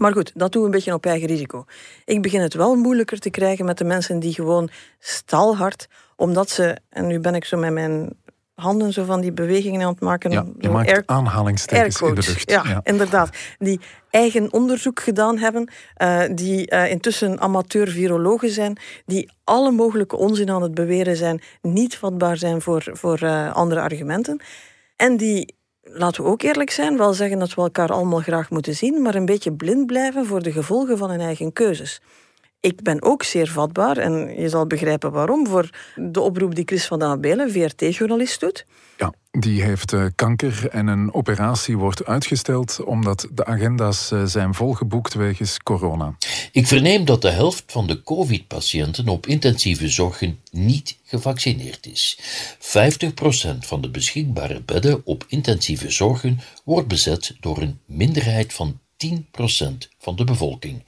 Maar 0.00 0.12
goed, 0.12 0.32
dat 0.34 0.52
doen 0.52 0.60
we 0.62 0.68
een 0.68 0.74
beetje 0.74 0.94
op 0.94 1.06
eigen 1.06 1.28
risico. 1.28 1.64
Ik 2.04 2.22
begin 2.22 2.40
het 2.40 2.54
wel 2.54 2.74
moeilijker 2.74 3.18
te 3.18 3.30
krijgen 3.30 3.64
met 3.64 3.78
de 3.78 3.84
mensen 3.84 4.18
die 4.18 4.34
gewoon 4.34 4.70
stalhard, 4.98 5.88
omdat 6.16 6.50
ze, 6.50 6.76
en 6.88 7.06
nu 7.06 7.20
ben 7.20 7.34
ik 7.34 7.44
zo 7.44 7.56
met 7.56 7.72
mijn 7.72 8.12
handen 8.60 8.92
zo 8.92 9.04
van 9.04 9.20
die 9.20 9.32
bewegingen 9.32 9.82
aan 9.82 9.92
het 9.92 10.00
maken. 10.00 10.30
Ja, 10.30 10.44
je 10.58 10.68
maakt 10.68 10.88
air, 10.88 11.02
aanhalingstekens 11.06 12.00
in 12.00 12.14
de 12.14 12.22
lucht. 12.26 12.50
Ja, 12.50 12.80
inderdaad. 12.82 13.36
Die 13.58 13.80
eigen 14.10 14.52
onderzoek 14.52 15.00
gedaan 15.00 15.38
hebben, 15.38 15.70
uh, 16.02 16.22
die 16.34 16.72
uh, 16.72 16.90
intussen 16.90 17.40
amateur-virologen 17.40 18.50
zijn, 18.50 18.78
die 19.06 19.30
alle 19.44 19.70
mogelijke 19.70 20.16
onzin 20.16 20.50
aan 20.50 20.62
het 20.62 20.74
beweren 20.74 21.16
zijn, 21.16 21.42
niet 21.62 21.96
vatbaar 21.96 22.36
zijn 22.36 22.60
voor, 22.60 22.88
voor 22.92 23.22
uh, 23.22 23.52
andere 23.52 23.80
argumenten. 23.80 24.40
En 24.96 25.16
die, 25.16 25.54
laten 25.82 26.24
we 26.24 26.30
ook 26.30 26.42
eerlijk 26.42 26.70
zijn, 26.70 26.96
wel 26.96 27.12
zeggen 27.12 27.38
dat 27.38 27.54
we 27.54 27.62
elkaar 27.62 27.92
allemaal 27.92 28.20
graag 28.20 28.50
moeten 28.50 28.74
zien, 28.74 29.02
maar 29.02 29.14
een 29.14 29.24
beetje 29.24 29.52
blind 29.52 29.86
blijven 29.86 30.26
voor 30.26 30.42
de 30.42 30.52
gevolgen 30.52 30.98
van 30.98 31.10
hun 31.10 31.20
eigen 31.20 31.52
keuzes 31.52 32.00
ik 32.60 32.82
ben 32.82 33.02
ook 33.02 33.22
zeer 33.22 33.48
vatbaar, 33.48 33.96
en 33.96 34.40
je 34.40 34.48
zal 34.48 34.66
begrijpen 34.66 35.12
waarom, 35.12 35.46
voor 35.46 35.70
de 35.94 36.20
oproep 36.20 36.54
die 36.54 36.64
Chris 36.64 36.86
van 36.86 36.98
den 36.98 37.08
Abelen, 37.08 37.50
VRT-journalist, 37.50 38.40
doet. 38.40 38.66
Ja, 38.96 39.12
die 39.30 39.62
heeft 39.62 39.92
uh, 39.92 40.04
kanker 40.14 40.68
en 40.68 40.86
een 40.86 41.14
operatie 41.14 41.76
wordt 41.76 42.04
uitgesteld 42.04 42.84
omdat 42.84 43.28
de 43.32 43.44
agenda's 43.44 44.10
uh, 44.10 44.24
zijn 44.24 44.54
volgeboekt 44.54 45.14
wegens 45.14 45.58
corona. 45.58 46.16
Ik 46.52 46.66
verneem 46.66 47.04
dat 47.04 47.22
de 47.22 47.30
helft 47.30 47.64
van 47.66 47.86
de 47.86 48.02
COVID-patiënten 48.02 49.08
op 49.08 49.26
intensieve 49.26 49.88
zorgen 49.88 50.38
niet 50.50 50.98
gevaccineerd 51.04 51.86
is. 51.86 52.18
50% 52.58 52.58
van 53.58 53.80
de 53.80 53.90
beschikbare 53.90 54.62
bedden 54.62 55.00
op 55.04 55.24
intensieve 55.28 55.90
zorgen 55.90 56.40
wordt 56.64 56.88
bezet 56.88 57.36
door 57.40 57.58
een 57.58 57.78
minderheid 57.86 58.52
van 58.52 58.78
10% 59.06 59.08
van 59.98 60.16
de 60.16 60.24
bevolking. 60.24 60.82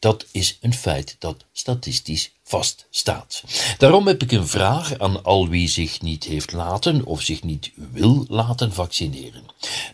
Dat 0.00 0.26
is 0.30 0.58
een 0.60 0.74
feit 0.74 1.16
dat 1.18 1.44
statistisch 1.52 2.32
vaststaat. 2.44 3.42
Daarom 3.78 4.06
heb 4.06 4.22
ik 4.22 4.32
een 4.32 4.48
vraag 4.48 4.98
aan 4.98 5.24
al 5.24 5.48
wie 5.48 5.68
zich 5.68 6.00
niet 6.00 6.24
heeft 6.24 6.52
laten 6.52 7.04
of 7.04 7.22
zich 7.22 7.42
niet 7.42 7.70
wil 7.74 8.24
laten 8.28 8.72
vaccineren. 8.72 9.44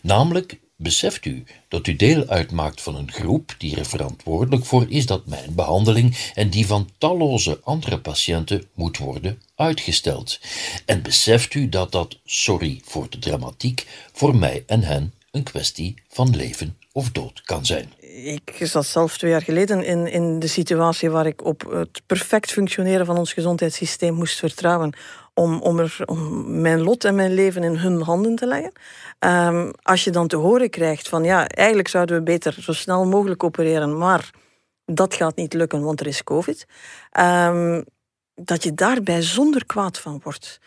Namelijk, 0.01 0.59
beseft 0.75 1.25
u 1.25 1.43
dat 1.67 1.87
u 1.87 1.95
deel 1.95 2.27
uitmaakt 2.27 2.81
van 2.81 2.95
een 2.95 3.11
groep 3.11 3.55
die 3.57 3.77
er 3.77 3.85
verantwoordelijk 3.85 4.65
voor 4.65 4.85
is 4.89 5.05
dat 5.05 5.25
mijn 5.25 5.55
behandeling 5.55 6.31
en 6.33 6.49
die 6.49 6.67
van 6.67 6.89
talloze 6.97 7.59
andere 7.63 7.99
patiënten 7.99 8.67
moet 8.73 8.97
worden 8.97 9.41
uitgesteld? 9.55 10.39
En 10.85 11.01
beseft 11.01 11.53
u 11.53 11.69
dat 11.69 11.91
dat, 11.91 12.17
sorry 12.25 12.81
voor 12.83 13.09
de 13.09 13.19
dramatiek, 13.19 13.87
voor 14.13 14.35
mij 14.35 14.63
en 14.67 14.83
hen 14.83 15.13
een 15.31 15.43
kwestie 15.43 15.95
van 16.09 16.35
leven 16.35 16.77
of 16.91 17.11
dood 17.11 17.41
kan 17.41 17.65
zijn? 17.65 17.93
Ik 18.23 18.57
zat 18.59 18.85
zelf 18.85 19.17
twee 19.17 19.31
jaar 19.31 19.41
geleden 19.41 19.83
in, 19.83 20.07
in 20.07 20.39
de 20.39 20.47
situatie 20.47 21.09
waar 21.09 21.25
ik 21.25 21.45
op 21.45 21.61
het 21.71 22.01
perfect 22.05 22.51
functioneren 22.51 23.05
van 23.05 23.17
ons 23.17 23.33
gezondheidssysteem 23.33 24.13
moest 24.13 24.39
vertrouwen 24.39 24.95
om, 25.33 25.61
om, 25.61 25.79
er, 25.79 25.97
om 26.05 26.61
mijn 26.61 26.81
lot 26.81 27.03
en 27.03 27.15
mijn 27.15 27.33
leven 27.33 27.63
in 27.63 27.75
hun 27.75 28.01
handen 28.01 28.35
te 28.35 28.45
leggen. 28.47 28.71
Um, 29.19 29.71
als 29.81 30.03
je 30.03 30.11
dan 30.11 30.27
te 30.27 30.35
horen 30.35 30.69
krijgt 30.69 31.09
van 31.09 31.23
ja, 31.23 31.47
eigenlijk 31.47 31.87
zouden 31.87 32.17
we 32.17 32.23
beter 32.23 32.55
zo 32.59 32.73
snel 32.73 33.05
mogelijk 33.05 33.43
opereren, 33.43 33.97
maar 33.97 34.29
dat 34.85 35.13
gaat 35.13 35.35
niet 35.35 35.53
lukken, 35.53 35.81
want 35.83 35.99
er 35.99 36.07
is 36.07 36.23
COVID. 36.23 36.65
Um, 37.19 37.83
dat 38.35 38.63
je 38.63 38.73
daarbij 38.73 39.21
zonder 39.21 39.65
kwaad 39.65 39.99
van 39.99 40.19
wordt 40.23 40.59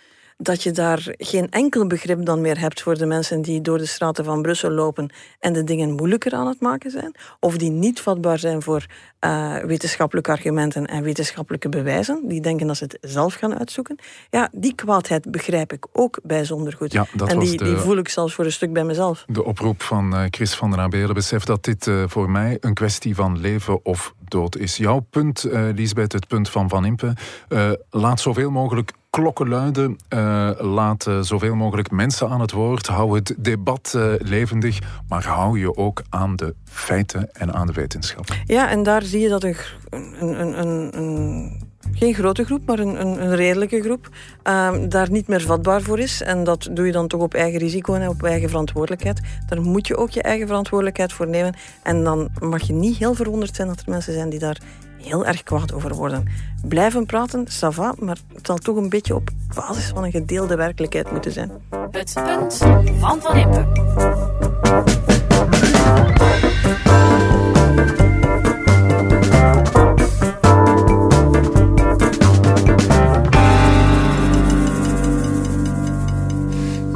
dat 0.43 0.63
je 0.63 0.71
daar 0.71 1.15
geen 1.19 1.51
enkel 1.51 1.87
begrip 1.87 2.25
dan 2.25 2.41
meer 2.41 2.61
hebt 2.61 2.83
voor 2.83 2.99
de 2.99 3.07
mensen 3.07 3.43
die 3.43 3.61
door 3.61 3.79
de 3.79 3.87
straten 3.87 4.25
van 4.25 4.43
Brussel 4.43 4.71
lopen 4.71 5.13
en 5.39 5.53
de 5.53 5.65
dingen 5.65 5.91
moeilijker 5.91 6.33
aan 6.33 6.47
het 6.47 6.61
maken 6.61 6.91
zijn, 6.91 7.15
of 7.41 7.57
die 7.57 7.71
niet 7.71 8.01
vatbaar 8.01 8.39
zijn 8.39 8.63
voor 8.63 8.87
uh, 9.21 9.57
wetenschappelijke 9.57 10.31
argumenten 10.31 10.87
en 10.87 11.03
wetenschappelijke 11.03 11.69
bewijzen, 11.69 12.21
die 12.25 12.41
denken 12.41 12.67
dat 12.67 12.77
ze 12.77 12.85
het 12.85 12.99
zelf 13.01 13.35
gaan 13.35 13.59
uitzoeken. 13.59 13.99
Ja, 14.31 14.49
die 14.53 14.75
kwaadheid 14.75 15.31
begrijp 15.31 15.73
ik 15.73 15.87
ook 15.93 16.19
bijzonder 16.23 16.73
goed. 16.73 16.93
Ja, 16.93 17.07
en 17.27 17.39
die, 17.39 17.57
de, 17.57 17.65
die 17.65 17.77
voel 17.77 17.97
ik 17.97 18.09
zelfs 18.09 18.35
voor 18.35 18.45
een 18.45 18.53
stuk 18.53 18.73
bij 18.73 18.85
mezelf. 18.85 19.25
De 19.27 19.45
oproep 19.45 19.83
van 19.83 20.15
uh, 20.15 20.25
Chris 20.31 20.55
van 20.55 20.71
den 20.71 20.81
Abelen 20.81 21.15
beseft 21.15 21.47
dat 21.47 21.65
dit 21.65 21.87
uh, 21.87 22.05
voor 22.07 22.31
mij 22.31 22.57
een 22.61 22.75
kwestie 22.75 23.15
van 23.15 23.41
leven 23.41 23.85
of 23.85 24.15
dood 24.29 24.57
is. 24.57 24.77
Jouw 24.77 25.07
punt, 25.11 25.47
Lisbeth, 25.75 26.13
het 26.13 26.27
punt 26.27 26.51
van 26.51 26.69
Van 26.69 26.85
Impe, 26.85 27.17
laat 27.91 28.21
zoveel 28.21 28.51
mogelijk 28.51 28.93
klokken 29.11 29.49
luiden. 29.49 29.97
Uh, 30.09 30.51
laat 30.59 31.07
uh, 31.07 31.21
zoveel 31.21 31.55
mogelijk 31.55 31.91
mensen 31.91 32.29
aan 32.29 32.41
het 32.41 32.53
woord. 32.53 32.87
Hou 32.87 33.15
het 33.15 33.35
debat 33.39 33.93
uh, 33.97 34.13
levendig. 34.19 34.79
Maar 35.09 35.25
hou 35.27 35.59
je 35.59 35.77
ook 35.77 36.03
aan 36.09 36.37
de 36.37 36.55
feiten 36.65 37.33
en 37.33 37.55
aan 37.55 37.67
de 37.67 37.73
wetenschap. 37.73 38.25
Ja, 38.45 38.69
en 38.69 38.83
daar 38.83 39.03
zie 39.03 39.21
je 39.21 39.29
dat 39.29 39.45
een, 39.45 39.57
een, 39.91 40.59
een, 40.59 40.99
een 40.99 41.69
geen 41.93 42.15
grote 42.15 42.45
groep, 42.45 42.67
maar 42.67 42.79
een, 42.79 43.01
een, 43.01 43.23
een 43.23 43.37
redelijke 43.37 43.83
groep, 43.83 44.09
uh, 44.45 44.73
daar 44.89 45.11
niet 45.11 45.29
meer 45.29 45.41
vatbaar 45.41 45.83
voor 45.83 45.99
is. 45.99 46.23
En 46.23 46.45
dat 46.45 46.69
doe 46.73 46.87
je 46.87 46.93
dan 46.93 47.09
toch 47.09 47.21
op 47.21 47.35
eigen 47.35 47.59
risico 47.59 47.95
en 47.95 48.09
op 48.09 48.23
eigen 48.23 48.49
verantwoordelijkheid. 48.49 49.21
Daar 49.47 49.61
moet 49.61 49.87
je 49.87 49.97
ook 49.97 50.11
je 50.11 50.23
eigen 50.23 50.47
verantwoordelijkheid 50.47 51.13
voor 51.13 51.29
nemen. 51.29 51.55
En 51.83 52.05
dan 52.05 52.29
mag 52.41 52.63
je 52.63 52.73
niet 52.73 52.97
heel 52.97 53.15
verwonderd 53.15 53.57
zijn 53.57 53.69
dat 53.69 53.81
er 53.81 53.91
mensen 53.91 54.13
zijn 54.13 54.29
die 54.29 54.39
daar 54.39 54.61
heel 55.03 55.27
erg 55.27 55.43
kwaad 55.43 55.73
over 55.73 55.95
worden. 55.95 56.29
Blijven 56.65 57.07
praten, 57.07 57.47
ça 57.49 57.69
va, 57.69 57.95
maar 57.99 58.19
het 58.35 58.47
zal 58.47 58.57
toch 58.57 58.77
een 58.77 58.89
beetje 58.89 59.15
op 59.15 59.31
basis 59.55 59.87
van 59.95 60.05
een 60.05 60.11
gedeelde 60.11 60.57
werkelijkheid 60.57 61.13
moeten 61.13 61.33
zijn. 61.33 61.51
Het 61.91 62.13
punt 62.15 62.57
van 62.99 63.21
Van 63.21 63.37
Impe. 63.37 63.69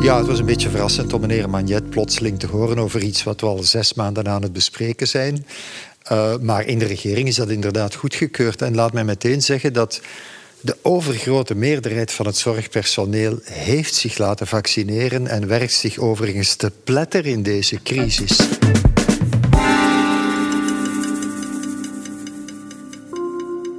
Ja, 0.05 0.17
het 0.17 0.27
was 0.27 0.39
een 0.39 0.47
beetje 0.47 0.71
verrassend 0.71 1.13
om 1.13 1.21
meneer 1.21 1.51
Magnet 1.51 1.91
plotseling 1.91 2.39
te 2.39 2.47
horen 2.47 2.79
over 2.79 3.03
iets 3.03 3.23
wat 3.23 3.41
we 3.41 3.47
al 3.47 3.63
zes 3.63 3.95
maanden 3.95 4.29
aan 4.29 4.43
het 4.43 4.53
bespreken 4.53 5.09
zijn. 5.09 5.47
Uh, 6.13 6.37
maar 6.41 6.67
in 6.67 6.79
de 6.79 6.85
regering 6.85 7.29
is 7.29 7.37
dat 7.37 7.51
inderdaad 7.51 7.95
goedgekeurd. 7.95 8.63
En 8.63 8.75
laat 8.75 8.93
mij 8.93 9.05
meteen 9.05 9.43
zeggen 9.43 9.73
dat 9.73 10.01
de 10.61 10.77
overgrote 10.83 11.55
meerderheid 11.55 12.13
van 12.13 12.27
het 12.27 12.37
zorgpersoneel 12.37 13.39
heeft 13.43 13.95
zich 13.95 14.19
laten 14.19 14.47
vaccineren 14.47 15.27
en 15.27 15.47
werkt 15.47 15.73
zich 15.73 15.99
overigens 15.99 16.55
te 16.55 16.73
pletter 16.85 17.27
in 17.27 17.43
deze 17.43 17.83
crisis. 17.83 18.39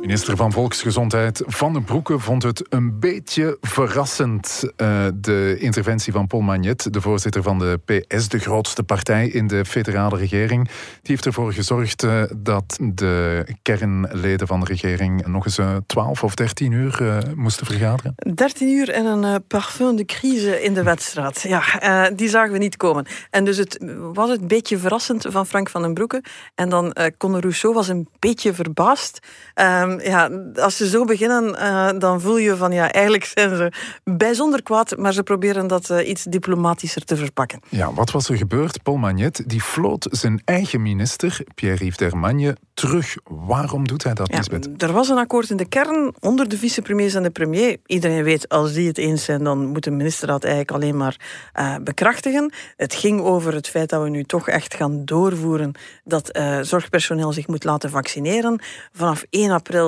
Minister 0.05 0.35
van 0.35 0.51
Volksgezondheid 0.51 1.43
Van 1.45 1.73
den 1.73 1.83
Broeke 1.83 2.19
vond 2.19 2.43
het 2.43 2.65
een 2.69 2.99
beetje 2.99 3.57
verrassend. 3.61 4.63
Uh, 4.77 5.05
de 5.15 5.55
interventie 5.59 6.13
van 6.13 6.27
Paul 6.27 6.41
Magnet, 6.41 6.93
de 6.93 7.01
voorzitter 7.01 7.43
van 7.43 7.59
de 7.59 7.79
PS, 7.85 8.27
de 8.27 8.39
grootste 8.39 8.83
partij 8.83 9.27
in 9.27 9.47
de 9.47 9.65
federale 9.65 10.17
regering. 10.17 10.65
Die 10.65 10.73
heeft 11.01 11.25
ervoor 11.25 11.53
gezorgd 11.53 12.03
uh, 12.03 12.23
dat 12.37 12.77
de 12.81 13.45
kernleden 13.61 14.47
van 14.47 14.59
de 14.59 14.65
regering 14.65 15.25
nog 15.25 15.45
eens 15.45 15.57
uh, 15.57 15.75
12 15.85 16.23
of 16.23 16.35
13 16.35 16.71
uur 16.71 17.23
moesten 17.35 17.65
vergaderen. 17.65 18.15
13 18.33 18.69
uur 18.69 18.89
en 18.89 19.05
een 19.05 19.43
parfum 19.47 19.95
de 19.95 20.05
crise 20.05 20.63
in 20.63 20.73
de 20.73 20.83
wedstrijd. 20.83 21.41
Ja, 21.41 22.09
die 22.09 22.29
zagen 22.29 22.51
we 22.51 22.57
niet 22.57 22.77
komen. 22.77 23.05
En 23.29 23.45
dus 23.45 23.57
het 23.57 23.79
was 24.13 24.29
een 24.29 24.47
beetje 24.47 24.77
verrassend 24.77 25.25
van 25.29 25.45
Frank 25.45 25.69
van 25.69 25.81
den 25.81 25.93
Broeke. 25.93 26.23
En 26.55 26.69
dan 26.69 26.95
Conor 27.17 27.41
Rousseau 27.41 27.75
was 27.75 27.87
een 27.87 28.07
beetje 28.19 28.53
verbaasd. 28.53 29.19
Um, 29.55 29.94
ja, 30.03 30.29
als 30.55 30.77
ze 30.77 30.89
zo 30.89 31.05
beginnen, 31.05 31.55
uh, 31.55 31.89
dan 31.97 32.21
voel 32.21 32.37
je 32.37 32.55
van 32.55 32.71
ja, 32.71 32.91
eigenlijk 32.91 33.25
zijn 33.25 33.55
ze 33.55 33.71
bijzonder 34.03 34.63
kwaad, 34.63 34.97
maar 34.97 35.13
ze 35.13 35.23
proberen 35.23 35.67
dat 35.67 35.89
uh, 35.89 36.07
iets 36.07 36.23
diplomatischer 36.23 37.03
te 37.03 37.15
verpakken. 37.15 37.59
Ja, 37.69 37.93
wat 37.93 38.11
was 38.11 38.29
er 38.29 38.37
gebeurd? 38.37 38.83
Paul 38.83 38.97
Magnet 38.97 39.43
die 39.45 39.61
floot 39.61 40.07
zijn 40.11 40.41
eigen 40.45 40.81
minister, 40.81 41.39
Pierre-Yves 41.55 41.97
Dermagne, 41.97 42.55
terug. 42.73 43.15
Waarom 43.23 43.87
doet 43.87 44.03
hij 44.03 44.13
dat, 44.13 44.27
ja, 44.31 44.37
Lisbeth? 44.37 44.83
Er 44.83 44.91
was 44.91 45.09
een 45.09 45.17
akkoord 45.17 45.49
in 45.49 45.57
de 45.57 45.65
kern 45.65 46.13
onder 46.19 46.49
de 46.49 46.57
vicepremiers 46.57 47.13
en 47.13 47.23
de 47.23 47.29
premier. 47.29 47.77
Iedereen 47.85 48.23
weet, 48.23 48.49
als 48.49 48.73
die 48.73 48.87
het 48.87 48.97
eens 48.97 49.23
zijn, 49.23 49.43
dan 49.43 49.65
moet 49.65 49.83
de 49.83 49.91
ministerraad 49.91 50.43
eigenlijk 50.43 50.71
alleen 50.71 50.97
maar 50.97 51.15
uh, 51.59 51.75
bekrachtigen. 51.83 52.53
Het 52.75 52.93
ging 52.93 53.21
over 53.21 53.53
het 53.53 53.67
feit 53.67 53.89
dat 53.89 54.03
we 54.03 54.09
nu 54.09 54.23
toch 54.23 54.47
echt 54.47 54.73
gaan 54.73 55.05
doorvoeren 55.05 55.71
dat 56.03 56.39
zorgpersoneel 56.61 57.33
zich 57.33 57.47
moet 57.47 57.63
laten 57.63 57.89
vaccineren. 57.89 58.61
Vanaf 58.91 59.25
1 59.29 59.51
april 59.51 59.84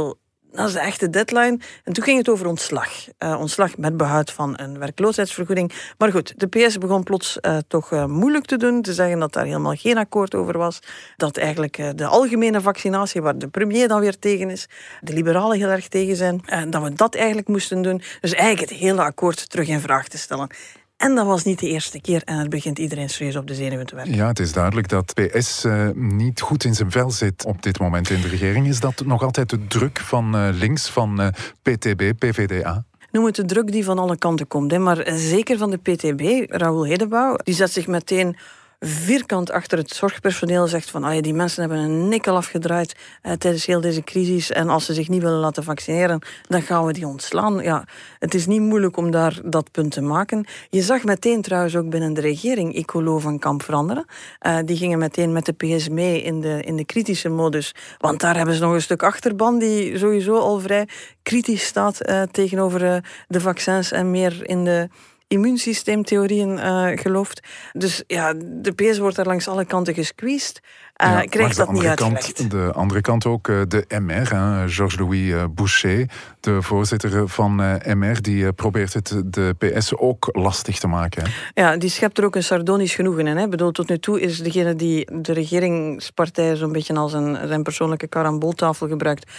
dat 0.52 0.68
is 0.68 0.74
de 0.74 0.80
echte 0.80 1.10
deadline. 1.10 1.60
En 1.84 1.94
toen 1.94 2.04
ging 2.04 2.18
het 2.18 2.30
over 2.30 2.48
ontslag. 2.48 2.90
Uh, 3.20 3.40
ontslag 3.40 3.78
met 3.78 3.98
behoud 3.98 4.32
van 4.32 4.54
een 4.60 4.80
werkloosheidsvergoeding. 4.80 5.72
Maar 5.98 6.12
goed, 6.12 6.34
de 6.40 6.48
PS 6.48 6.78
begon 6.78 7.04
plots 7.04 7.38
uh, 7.42 7.58
toch 7.68 7.92
uh, 7.92 8.06
moeilijk 8.06 8.46
te 8.46 8.58
doen. 8.58 8.82
Te 8.82 8.94
zeggen 8.94 9.20
dat 9.20 9.34
daar 9.34 9.46
helemaal 9.46 9.76
geen 9.76 9.98
akkoord 9.98 10.36
over 10.36 10.58
was. 10.58 10.80
Dat 11.18 11.38
eigenlijk 11.38 11.98
de 11.98 12.06
algemene 12.06 12.62
vaccinatie, 12.62 13.22
waar 13.22 13.38
de 13.38 13.48
premier 13.48 13.88
dan 13.88 14.00
weer 14.00 14.20
tegen 14.20 14.50
is, 14.50 14.68
de 15.02 15.14
liberalen 15.14 15.58
heel 15.58 15.70
erg 15.70 15.88
tegen 15.88 16.16
zijn, 16.16 16.42
dat 16.70 16.84
we 16.84 16.94
dat 16.94 17.16
eigenlijk 17.16 17.48
moesten 17.48 17.82
doen. 17.82 18.02
Dus 18.22 18.34
eigenlijk 18.34 18.70
het 18.70 18.80
hele 18.80 19.02
akkoord 19.02 19.50
terug 19.50 19.68
in 19.68 19.80
vraag 19.80 20.08
te 20.08 20.18
stellen. 20.18 20.50
En 20.98 21.16
dat 21.16 21.26
was 21.26 21.44
niet 21.44 21.60
de 21.60 21.68
eerste 21.68 22.02
keer 22.02 22.22
en 22.24 22.38
het 22.38 22.50
begint 22.50 22.80
iedereen 22.80 23.10
serieus 23.10 23.36
op 23.36 23.48
de 23.48 23.56
zenuwen 23.56 23.86
te 23.86 23.96
werken. 23.96 24.14
Ja, 24.14 24.28
het 24.28 24.40
is 24.40 24.54
duidelijk 24.54 24.90
dat 24.90 25.14
PS 25.14 25.66
uh, 25.66 25.90
niet 25.94 26.42
goed 26.42 26.64
in 26.64 26.76
zijn 26.76 26.92
vel 26.92 27.12
zit 27.12 27.46
op 27.46 27.64
dit 27.64 27.80
moment 27.80 28.10
in 28.10 28.22
de 28.22 28.28
regering. 28.28 28.68
Is 28.68 28.80
dat 28.80 29.06
nog 29.06 29.24
altijd 29.24 29.50
de 29.50 29.68
druk 29.68 30.00
van 30.00 30.36
uh, 30.36 30.50
links, 30.52 30.90
van 30.90 31.22
uh, 31.22 31.28
PTB, 31.62 32.12
PVDA? 32.18 32.86
Noem 33.12 33.26
het 33.26 33.36
de 33.36 33.46
druk 33.46 33.72
die 33.72 33.84
van 33.84 34.00
alle 34.00 34.18
kanten 34.18 34.48
komt. 34.48 34.72
Hè. 34.72 34.80
Maar 34.80 35.08
zeker 35.14 35.58
van 35.58 35.70
de 35.70 35.78
PTB, 35.78 36.52
Raoul 36.52 36.86
Hedebouw, 36.86 37.36
die 37.44 37.56
zet 37.56 37.72
zich 37.72 37.88
meteen 37.88 38.38
vierkant 38.80 39.52
achter 39.52 39.78
het 39.78 39.90
zorgpersoneel 39.90 40.68
zegt 40.68 40.90
van 40.90 41.04
ah 41.04 41.22
die 41.22 41.34
mensen 41.34 41.62
hebben 41.62 41.80
een 41.80 42.08
nikkel 42.08 42.36
afgedraaid 42.36 42.96
eh, 43.22 43.32
tijdens 43.32 43.66
heel 43.66 43.82
deze 43.82 44.04
crisis 44.04 44.52
en 44.52 44.70
als 44.70 44.86
ze 44.86 44.94
zich 44.94 45.08
niet 45.08 45.22
willen 45.22 45.40
laten 45.40 45.64
vaccineren, 45.64 46.22
dan 46.48 46.62
gaan 46.62 46.86
we 46.86 46.94
die 46.94 47.08
ontslaan. 47.08 47.60
Ja, 47.64 47.86
het 48.20 48.34
is 48.34 48.46
niet 48.46 48.62
moeilijk 48.62 48.98
om 48.98 49.12
daar 49.12 49.40
dat 49.46 49.72
punt 49.72 49.92
te 49.92 50.02
maken. 50.02 50.46
Je 50.70 50.82
zag 50.82 51.04
meteen 51.04 51.42
trouwens 51.42 51.76
ook 51.76 51.90
binnen 51.90 52.14
de 52.14 52.22
regering 52.22 52.76
Ecolo 52.76 53.20
van 53.20 53.40
Kamp 53.40 53.64
veranderen. 53.64 54.06
Uh, 54.42 54.58
die 54.66 54.78
gingen 54.78 55.00
meteen 55.00 55.32
met 55.32 55.46
de 55.46 55.54
PS 55.54 55.90
mee 55.90 56.22
in 56.22 56.42
de, 56.42 56.62
in 56.62 56.76
de 56.76 56.86
kritische 56.86 57.30
modus, 57.30 57.76
want 57.98 58.20
daar 58.20 58.36
hebben 58.36 58.56
ze 58.56 58.62
nog 58.62 58.74
een 58.74 58.82
stuk 58.82 59.04
achterban 59.04 59.60
die 59.60 59.98
sowieso 59.98 60.38
al 60.40 60.60
vrij 60.60 60.88
kritisch 61.24 61.66
staat 61.66 62.10
uh, 62.10 62.22
tegenover 62.22 63.04
de 63.28 63.40
vaccins 63.40 63.92
en 63.92 64.12
meer 64.12 64.50
in 64.50 64.64
de 64.64 64.90
immuunsysteemtheorieën 65.28 66.50
uh, 66.50 66.88
gelooft. 66.96 67.48
Dus 67.74 68.04
ja, 68.08 68.34
de 68.34 68.72
PS 68.72 68.98
wordt 68.98 69.16
daar 69.16 69.26
langs 69.26 69.48
alle 69.48 69.66
kanten 69.66 69.94
gesqueezed. 69.94 70.62
Uh, 71.04 71.08
ja, 71.08 71.22
krijgt 71.22 71.58
dat 71.58 71.72
niet 71.72 71.86
uitgelegd. 71.86 72.52
de 72.52 72.72
andere 72.74 73.02
kant 73.02 73.26
ook 73.26 73.48
uh, 73.48 73.62
de 73.68 73.86
MR, 74.00 74.26
Georges-Louis 74.70 75.34
Boucher, 75.52 76.10
de 76.40 76.62
voorzitter 76.62 77.28
van 77.28 77.56
MR, 77.86 78.22
die 78.22 78.54
probeert 78.54 78.94
het 78.94 79.22
de 79.26 79.56
PS 79.58 79.96
ook 79.96 80.30
lastig 80.32 80.80
te 80.80 80.88
maken. 80.88 81.24
Hè? 81.24 81.30
Ja, 81.62 81.78
die 81.78 81.90
schept 81.90 82.18
er 82.18 82.26
ook 82.26 82.36
een 82.36 82.44
sardonisch 82.44 82.96
genoegen 82.96 83.28
in. 83.28 83.38
Hè. 83.38 83.48
Bedoel, 83.48 83.72
tot 83.72 83.90
nu 83.90 84.00
toe 84.00 84.22
is 84.22 84.40
degene 84.40 84.76
die 84.76 85.22
de 85.22 85.34
regeringspartij 85.34 86.56
zo'n 86.56 86.72
beetje 86.72 86.96
als 86.96 87.14
een, 87.14 87.38
zijn 87.48 87.64
persoonlijke 87.64 88.08
karamboltafel 88.08 88.88
gebruikt, 88.88 89.32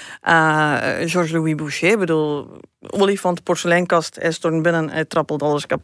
Georges-Louis 1.10 1.54
Boucher. 1.54 1.98
bedoel, 1.98 2.60
olifant, 2.80 3.42
porseleinkast, 3.42 4.16
hij 4.20 4.32
stormt 4.32 4.62
binnen, 4.62 4.90
hij 4.90 5.04
trappelt 5.04 5.42
alles 5.42 5.66
kapot. 5.66 5.77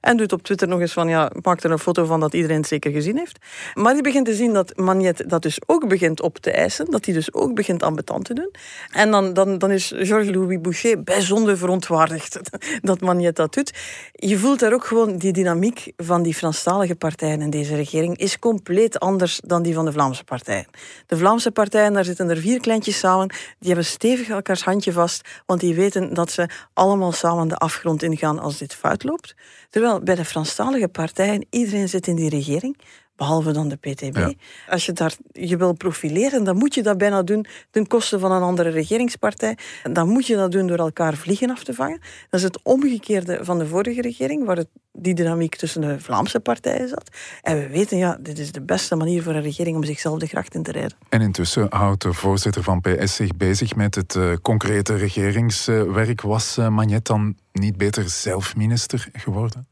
En 0.00 0.16
doet 0.16 0.32
op 0.32 0.42
Twitter 0.42 0.68
nog 0.68 0.80
eens 0.80 0.92
van, 0.92 1.08
ja, 1.08 1.30
maakt 1.42 1.64
er 1.64 1.70
een 1.70 1.78
foto 1.78 2.04
van 2.04 2.20
dat 2.20 2.34
iedereen 2.34 2.56
het 2.56 2.66
zeker 2.66 2.90
gezien 2.90 3.16
heeft. 3.16 3.38
Maar 3.74 3.92
die 3.92 4.02
begint 4.02 4.26
te 4.26 4.34
zien 4.34 4.52
dat 4.52 4.76
Magnet 4.76 5.24
dat 5.26 5.42
dus 5.42 5.58
ook 5.66 5.88
begint 5.88 6.22
op 6.22 6.38
te 6.38 6.50
eisen, 6.50 6.90
dat 6.90 7.04
hij 7.04 7.14
dus 7.14 7.32
ook 7.32 7.54
begint 7.54 7.82
ambetant 7.82 8.24
te 8.24 8.34
doen. 8.34 8.50
En 8.92 9.10
dan, 9.10 9.32
dan, 9.32 9.58
dan 9.58 9.70
is 9.70 9.92
Georges-Louis 9.96 10.60
Boucher 10.60 11.02
bijzonder 11.02 11.58
verontwaardigd 11.58 12.40
dat 12.82 13.00
Magnet 13.00 13.36
dat 13.36 13.54
doet. 13.54 13.72
Je 14.12 14.38
voelt 14.38 14.58
daar 14.58 14.72
ook 14.72 14.84
gewoon 14.84 15.16
die 15.16 15.32
dynamiek 15.32 15.92
van 15.96 16.22
die 16.22 16.34
Franstalige 16.34 16.94
partijen 16.94 17.42
in 17.42 17.50
deze 17.50 17.74
regering 17.74 18.16
is 18.16 18.38
compleet 18.38 19.00
anders 19.00 19.40
dan 19.44 19.62
die 19.62 19.74
van 19.74 19.84
de 19.84 19.92
Vlaamse 19.92 20.24
partijen. 20.24 20.66
De 21.06 21.16
Vlaamse 21.16 21.50
partijen, 21.50 21.92
daar 21.92 22.04
zitten 22.04 22.30
er 22.30 22.36
vier 22.36 22.60
kleintjes 22.60 22.98
samen, 22.98 23.28
die 23.58 23.68
hebben 23.68 23.84
stevig 23.84 24.28
elkaars 24.28 24.64
handje 24.64 24.92
vast, 24.92 25.28
want 25.46 25.60
die 25.60 25.74
weten 25.74 26.14
dat 26.14 26.30
ze 26.30 26.48
allemaal 26.72 27.12
samen 27.12 27.48
de 27.48 27.56
afgrond 27.56 28.02
ingaan 28.02 28.38
als 28.38 28.58
dit 28.58 28.74
fout 28.74 29.04
loopt. 29.04 29.34
Terwijl 29.70 30.00
bij 30.00 30.14
de 30.14 30.24
Franstalige 30.24 30.88
partijen, 30.88 31.46
iedereen 31.50 31.88
zit 31.88 32.06
in 32.06 32.16
die 32.16 32.28
regering, 32.28 32.76
behalve 33.20 33.52
dan 33.52 33.68
de 33.68 33.76
PTB. 33.76 34.32
Als 34.68 34.86
je 34.86 34.92
daar 34.92 35.14
je 35.32 35.56
wil 35.56 35.72
profileren, 35.72 36.44
dan 36.44 36.56
moet 36.56 36.74
je 36.74 36.82
dat 36.82 36.98
bijna 36.98 37.22
doen 37.22 37.46
ten 37.70 37.86
koste 37.86 38.18
van 38.18 38.32
een 38.32 38.42
andere 38.42 38.68
regeringspartij. 38.68 39.56
Dan 39.92 40.08
moet 40.08 40.26
je 40.26 40.36
dat 40.36 40.52
doen 40.52 40.66
door 40.66 40.78
elkaar 40.78 41.14
vliegen 41.14 41.50
af 41.50 41.64
te 41.64 41.74
vangen. 41.74 42.00
Dat 42.30 42.40
is 42.40 42.46
het 42.46 42.60
omgekeerde 42.62 43.44
van 43.44 43.58
de 43.58 43.66
vorige 43.66 44.00
regering, 44.00 44.44
waar 44.44 44.56
het, 44.56 44.68
die 45.00 45.14
dynamiek 45.14 45.56
tussen 45.56 45.80
de 45.80 46.00
Vlaamse 46.00 46.40
partijen 46.40 46.88
zat. 46.88 47.08
En 47.42 47.58
we 47.58 47.68
weten, 47.68 47.98
ja, 47.98 48.16
dit 48.20 48.38
is 48.38 48.52
de 48.52 48.62
beste 48.62 48.96
manier 48.96 49.22
voor 49.22 49.34
een 49.34 49.42
regering 49.42 49.76
om 49.76 49.84
zichzelf 49.84 50.18
de 50.18 50.26
gracht 50.26 50.54
in 50.54 50.62
te 50.62 50.72
rijden. 50.72 50.96
En 51.08 51.20
intussen 51.20 51.66
houdt 51.70 52.02
de 52.02 52.12
voorzitter 52.12 52.62
van 52.62 52.80
PS 52.80 53.14
zich 53.14 53.36
bezig 53.36 53.74
met 53.74 53.94
het 53.94 54.14
uh, 54.14 54.32
concrete 54.42 54.94
regeringswerk. 54.94 56.20
Was 56.20 56.58
uh, 56.58 56.68
Magnet 56.68 57.06
dan 57.06 57.36
niet 57.52 57.76
beter 57.76 58.08
zelf 58.08 58.56
minister 58.56 59.08
geworden? 59.12 59.68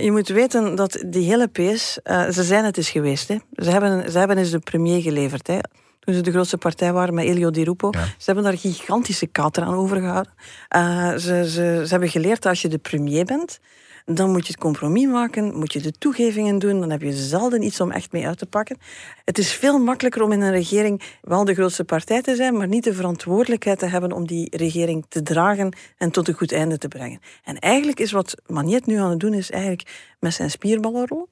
Je 0.00 0.10
moet 0.10 0.28
weten 0.28 0.74
dat 0.74 1.04
die 1.06 1.24
hele 1.24 1.46
PS, 1.46 1.98
uh, 2.04 2.28
ze 2.28 2.42
zijn 2.42 2.64
het 2.64 2.76
eens 2.76 2.90
geweest. 2.90 3.28
Hè. 3.28 3.36
Ze, 3.52 3.70
hebben, 3.70 4.10
ze 4.12 4.18
hebben 4.18 4.38
eens 4.38 4.50
de 4.50 4.58
premier 4.58 5.02
geleverd. 5.02 5.46
Hè. 5.46 5.58
Toen 6.00 6.14
ze 6.14 6.20
de 6.20 6.30
grootste 6.30 6.56
partij 6.56 6.92
waren 6.92 7.14
met 7.14 7.24
Elio 7.24 7.50
Di 7.50 7.64
Rupo. 7.64 7.92
Ze 7.92 8.24
hebben 8.24 8.44
daar 8.44 8.58
gigantische 8.58 9.26
kater 9.26 9.62
aan 9.62 9.74
overgehouden. 9.74 10.32
Uh, 10.76 11.10
ze, 11.10 11.50
ze, 11.50 11.82
ze 11.84 11.86
hebben 11.88 12.08
geleerd 12.08 12.42
dat 12.42 12.50
als 12.50 12.62
je 12.62 12.68
de 12.68 12.78
premier 12.78 13.24
bent, 13.24 13.60
dan 14.14 14.30
moet 14.30 14.46
je 14.46 14.52
het 14.52 14.60
compromis 14.60 15.06
maken, 15.06 15.56
moet 15.58 15.72
je 15.72 15.80
de 15.80 15.92
toegevingen 15.92 16.58
doen, 16.58 16.80
dan 16.80 16.90
heb 16.90 17.02
je 17.02 17.12
zelden 17.12 17.62
iets 17.62 17.80
om 17.80 17.90
echt 17.90 18.12
mee 18.12 18.26
uit 18.26 18.38
te 18.38 18.46
pakken. 18.46 18.78
Het 19.24 19.38
is 19.38 19.52
veel 19.52 19.78
makkelijker 19.78 20.22
om 20.22 20.32
in 20.32 20.40
een 20.40 20.50
regering 20.50 21.02
wel 21.22 21.44
de 21.44 21.54
grootste 21.54 21.84
partij 21.84 22.22
te 22.22 22.34
zijn, 22.34 22.56
maar 22.56 22.68
niet 22.68 22.84
de 22.84 22.94
verantwoordelijkheid 22.94 23.78
te 23.78 23.86
hebben 23.86 24.12
om 24.12 24.26
die 24.26 24.56
regering 24.56 25.04
te 25.08 25.22
dragen 25.22 25.76
en 25.96 26.10
tot 26.10 26.28
een 26.28 26.34
goed 26.34 26.52
einde 26.52 26.78
te 26.78 26.88
brengen. 26.88 27.20
En 27.44 27.58
eigenlijk 27.58 28.00
is 28.00 28.12
wat 28.12 28.34
Magnet 28.46 28.86
nu 28.86 28.96
aan 28.96 29.10
het 29.10 29.20
doen, 29.20 29.34
is 29.34 29.50
eigenlijk 29.50 30.14
met 30.18 30.34
zijn 30.34 30.50
spierballen 30.50 31.06
rollen 31.06 31.28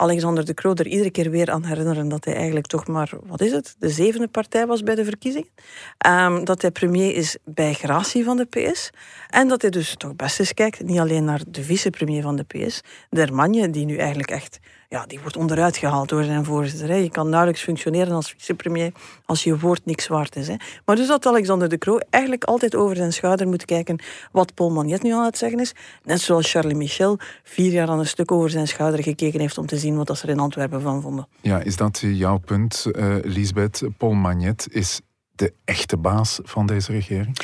Alexander 0.00 0.44
de 0.44 0.54
Croo 0.54 0.74
er 0.74 0.86
iedere 0.86 1.10
keer 1.10 1.30
weer 1.30 1.50
aan 1.50 1.64
herinneren 1.64 2.08
dat 2.08 2.24
hij 2.24 2.34
eigenlijk 2.34 2.66
toch 2.66 2.86
maar, 2.86 3.10
wat 3.26 3.40
is 3.40 3.52
het, 3.52 3.74
de 3.78 3.88
zevende 3.88 4.28
partij 4.28 4.66
was 4.66 4.82
bij 4.82 4.94
de 4.94 5.04
verkiezingen. 5.04 5.48
Um, 6.06 6.44
dat 6.44 6.62
hij 6.62 6.70
premier 6.70 7.14
is 7.14 7.36
bij 7.44 7.72
gratie 7.72 8.24
van 8.24 8.36
de 8.36 8.44
PS. 8.44 8.90
En 9.28 9.48
dat 9.48 9.62
hij 9.62 9.70
dus 9.70 9.94
toch 9.96 10.16
best 10.16 10.40
eens 10.40 10.54
kijkt, 10.54 10.82
niet 10.82 10.98
alleen 10.98 11.24
naar 11.24 11.40
de 11.48 11.62
vicepremier 11.62 12.22
van 12.22 12.36
de 12.36 12.44
PS, 12.44 12.80
Dermagne, 13.10 13.70
die 13.70 13.84
nu 13.84 13.96
eigenlijk 13.96 14.30
echt 14.30 14.58
ja, 14.90 15.06
die 15.06 15.20
wordt 15.20 15.36
onderuit 15.36 15.76
gehaald 15.76 16.08
door 16.08 16.24
zijn 16.24 16.44
voorzitter. 16.44 16.94
Je 16.94 17.10
kan 17.10 17.28
nauwelijks 17.28 17.62
functioneren 17.62 18.14
als 18.14 18.30
vicepremier 18.30 18.92
als 19.24 19.44
je 19.44 19.58
woord 19.58 19.84
niks 19.84 20.08
waard 20.08 20.36
is. 20.36 20.48
Hè. 20.48 20.54
Maar 20.84 20.96
dus 20.96 21.06
dat 21.06 21.26
Alexander 21.26 21.68
de 21.68 21.78
Croo 21.78 21.98
eigenlijk 22.10 22.44
altijd 22.44 22.74
over 22.74 22.96
zijn 22.96 23.12
schouder 23.12 23.48
moet 23.48 23.64
kijken 23.64 23.98
wat 24.32 24.54
Paul 24.54 24.70
Magnet 24.70 25.02
nu 25.02 25.12
aan 25.12 25.24
het 25.24 25.38
zeggen 25.38 25.60
is. 25.60 25.72
Net 26.04 26.20
zoals 26.20 26.50
Charlie 26.50 26.76
Michel 26.76 27.18
vier 27.42 27.72
jaar 27.72 27.88
aan 27.88 27.98
een 27.98 28.06
stuk 28.06 28.32
over 28.32 28.50
zijn 28.50 28.68
schouder 28.68 29.02
gekeken 29.02 29.40
heeft 29.40 29.58
om 29.58 29.66
te 29.66 29.78
zien 29.78 29.96
wat 29.96 30.18
ze 30.18 30.24
er 30.24 30.32
in 30.32 30.38
Antwerpen 30.38 30.80
van 30.80 31.02
vonden. 31.02 31.28
Ja, 31.40 31.60
is 31.60 31.76
dat 31.76 31.98
jouw 32.00 32.38
punt, 32.38 32.86
uh, 32.92 33.16
Lisbeth? 33.22 33.82
Paul 33.96 34.12
Magnet 34.12 34.66
is 34.70 35.00
de 35.34 35.52
echte 35.64 35.96
baas 35.96 36.38
van 36.42 36.66
deze 36.66 36.92
regering? 36.92 37.36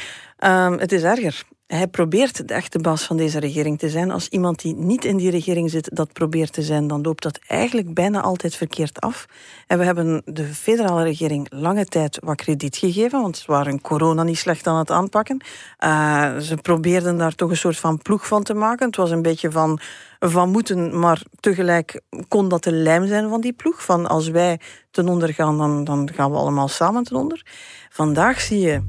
Um, 0.44 0.78
het 0.78 0.92
is 0.92 1.02
erger. 1.02 1.44
Hij 1.66 1.86
probeert 1.86 2.48
de 2.48 2.54
echte 2.54 2.78
baas 2.78 3.04
van 3.04 3.16
deze 3.16 3.38
regering 3.38 3.78
te 3.78 3.88
zijn. 3.88 4.10
Als 4.10 4.28
iemand 4.28 4.60
die 4.62 4.74
niet 4.74 5.04
in 5.04 5.16
die 5.16 5.30
regering 5.30 5.70
zit 5.70 5.88
dat 5.92 6.12
probeert 6.12 6.52
te 6.52 6.62
zijn, 6.62 6.86
dan 6.86 7.00
loopt 7.00 7.22
dat 7.22 7.38
eigenlijk 7.46 7.94
bijna 7.94 8.20
altijd 8.20 8.54
verkeerd 8.56 9.00
af. 9.00 9.26
En 9.66 9.78
we 9.78 9.84
hebben 9.84 10.22
de 10.24 10.44
federale 10.44 11.02
regering 11.02 11.46
lange 11.50 11.84
tijd 11.84 12.18
wat 12.24 12.36
krediet 12.36 12.76
gegeven, 12.76 13.20
want 13.20 13.36
ze 13.36 13.44
waren 13.46 13.80
corona 13.80 14.22
niet 14.22 14.38
slecht 14.38 14.66
aan 14.66 14.78
het 14.78 14.90
aanpakken. 14.90 15.44
Uh, 15.84 16.36
ze 16.36 16.56
probeerden 16.56 17.18
daar 17.18 17.34
toch 17.34 17.50
een 17.50 17.56
soort 17.56 17.78
van 17.78 17.98
ploeg 17.98 18.26
van 18.26 18.42
te 18.42 18.54
maken. 18.54 18.86
Het 18.86 18.96
was 18.96 19.10
een 19.10 19.22
beetje 19.22 19.50
van, 19.50 19.80
van 20.18 20.50
moeten, 20.50 20.98
maar 20.98 21.22
tegelijk 21.40 22.00
kon 22.28 22.48
dat 22.48 22.64
de 22.64 22.72
lijm 22.72 23.06
zijn 23.06 23.28
van 23.28 23.40
die 23.40 23.52
ploeg. 23.52 23.84
Van 23.84 24.06
als 24.06 24.28
wij 24.28 24.60
ten 24.90 25.08
onder 25.08 25.34
gaan, 25.34 25.58
dan, 25.58 25.84
dan 25.84 26.10
gaan 26.14 26.30
we 26.30 26.36
allemaal 26.36 26.68
samen 26.68 27.04
ten 27.04 27.16
onder. 27.16 27.46
Vandaag 27.90 28.40
zie 28.40 28.60
je 28.60 28.82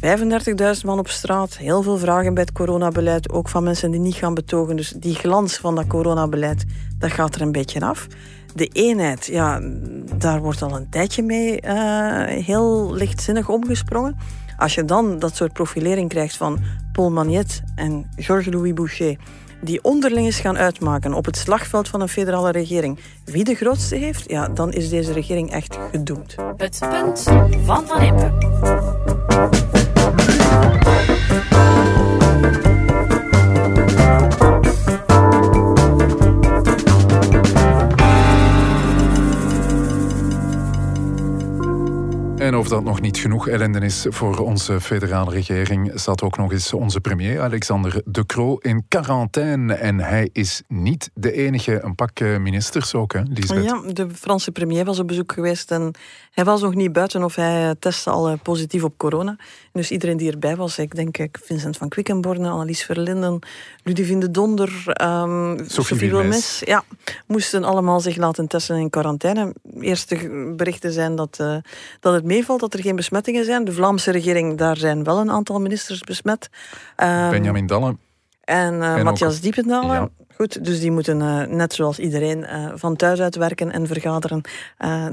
35.000 0.00 0.84
man 0.84 0.98
op 0.98 1.08
straat, 1.08 1.56
heel 1.56 1.82
veel 1.82 1.98
vragen 1.98 2.34
bij 2.34 2.42
het 2.42 2.52
coronabeleid, 2.52 3.30
ook 3.30 3.48
van 3.48 3.62
mensen 3.62 3.90
die 3.90 4.00
niet 4.00 4.14
gaan 4.14 4.34
betogen. 4.34 4.76
Dus 4.76 4.90
die 4.90 5.14
glans 5.14 5.56
van 5.56 5.74
dat 5.74 5.86
coronabeleid, 5.86 6.64
dat 6.98 7.10
gaat 7.10 7.34
er 7.34 7.40
een 7.40 7.52
beetje 7.52 7.80
af. 7.80 8.06
De 8.54 8.66
eenheid, 8.66 9.26
ja, 9.26 9.60
daar 10.14 10.40
wordt 10.40 10.62
al 10.62 10.76
een 10.76 10.88
tijdje 10.90 11.22
mee 11.22 11.62
uh, 11.64 12.24
heel 12.24 12.94
lichtzinnig 12.94 13.48
omgesprongen. 13.48 14.16
Als 14.56 14.74
je 14.74 14.84
dan 14.84 15.18
dat 15.18 15.36
soort 15.36 15.52
profilering 15.52 16.08
krijgt 16.08 16.36
van 16.36 16.58
Paul 16.92 17.10
Magnet 17.10 17.62
en 17.74 18.10
Georges-Louis 18.16 18.72
Boucher, 18.72 19.16
die 19.60 19.84
onderling 19.84 20.34
gaan 20.34 20.56
uitmaken 20.56 21.14
op 21.14 21.24
het 21.24 21.36
slagveld 21.36 21.88
van 21.88 22.00
een 22.00 22.08
federale 22.08 22.50
regering 22.50 22.98
wie 23.24 23.44
de 23.44 23.54
grootste 23.54 23.96
heeft, 23.96 24.30
ja, 24.30 24.48
dan 24.48 24.72
is 24.72 24.88
deze 24.88 25.12
regering 25.12 25.50
echt 25.50 25.78
gedoemd. 25.90 26.34
Het 26.56 26.78
punt 26.90 27.22
van 27.64 27.86
Van 27.86 28.02
Impe. 28.02 28.97
Oh, 30.50 31.97
of 42.58 42.68
dat 42.68 42.84
nog 42.84 43.00
niet 43.00 43.18
genoeg 43.18 43.48
ellende 43.48 43.78
is 43.78 44.06
voor 44.08 44.38
onze 44.38 44.80
federale 44.80 45.30
regering, 45.30 45.92
zat 45.94 46.22
ook 46.22 46.36
nog 46.36 46.52
eens 46.52 46.72
onze 46.72 47.00
premier 47.00 47.40
Alexander 47.40 48.02
De 48.04 48.26
Croo 48.26 48.56
in 48.56 48.84
quarantaine. 48.88 49.74
En 49.74 49.98
hij 49.98 50.30
is 50.32 50.62
niet 50.68 51.10
de 51.14 51.32
enige, 51.32 51.80
een 51.82 51.94
pak 51.94 52.20
eh, 52.20 52.38
ministers 52.38 52.94
ook, 52.94 53.12
hè, 53.12 53.22
Lisbeth? 53.28 53.64
Ja, 53.64 53.82
de 53.92 54.10
Franse 54.10 54.50
premier 54.50 54.84
was 54.84 54.98
op 54.98 55.06
bezoek 55.06 55.32
geweest 55.32 55.70
en 55.70 55.94
hij 56.30 56.44
was 56.44 56.60
nog 56.60 56.74
niet 56.74 56.92
buiten 56.92 57.24
of 57.24 57.34
hij 57.34 57.68
eh, 57.68 57.70
testte 57.78 58.10
al 58.10 58.28
eh, 58.28 58.38
positief 58.42 58.84
op 58.84 58.94
corona. 58.96 59.36
Dus 59.72 59.90
iedereen 59.90 60.16
die 60.16 60.30
erbij 60.30 60.56
was, 60.56 60.78
ik 60.78 60.94
denk 60.94 61.16
Vincent 61.32 61.76
van 61.76 61.88
Quickenborne, 61.88 62.48
Annelies 62.48 62.84
Verlinden, 62.84 63.38
Ludivine 63.82 64.20
de 64.20 64.30
Donder, 64.30 64.94
um, 65.02 65.58
Sophie 65.66 66.10
Wilmes, 66.10 66.62
ja, 66.64 66.84
moesten 67.26 67.64
allemaal 67.64 68.00
zich 68.00 68.16
laten 68.16 68.46
testen 68.46 68.76
in 68.76 68.90
quarantaine. 68.90 69.54
Eerste 69.80 70.16
berichten 70.56 70.92
zijn 70.92 71.16
dat, 71.16 71.38
uh, 71.40 71.56
dat 72.00 72.14
het 72.14 72.24
meevalt, 72.48 72.70
dat 72.70 72.80
er 72.80 72.86
geen 72.86 72.96
besmettingen 72.96 73.44
zijn. 73.44 73.64
De 73.64 73.72
Vlaamse 73.72 74.10
regering, 74.10 74.58
daar 74.58 74.76
zijn 74.76 75.04
wel 75.04 75.18
een 75.18 75.30
aantal 75.30 75.60
ministers 75.60 76.00
besmet. 76.00 76.48
Um, 76.96 77.30
Benjamin 77.30 77.66
Dalle. 77.66 77.96
En, 78.44 78.74
uh, 78.74 78.94
en 78.94 79.04
Matthias 79.04 79.40
ook... 79.46 79.82
Ja. 79.82 80.08
Goed, 80.36 80.64
dus 80.64 80.80
die 80.80 80.90
moeten 80.90 81.20
uh, 81.20 81.46
net 81.46 81.72
zoals 81.72 81.98
iedereen 81.98 82.38
uh, 82.38 82.70
van 82.74 82.96
thuis 82.96 83.20
uit 83.20 83.36
werken 83.36 83.72
en 83.72 83.86
vergaderen. 83.86 84.40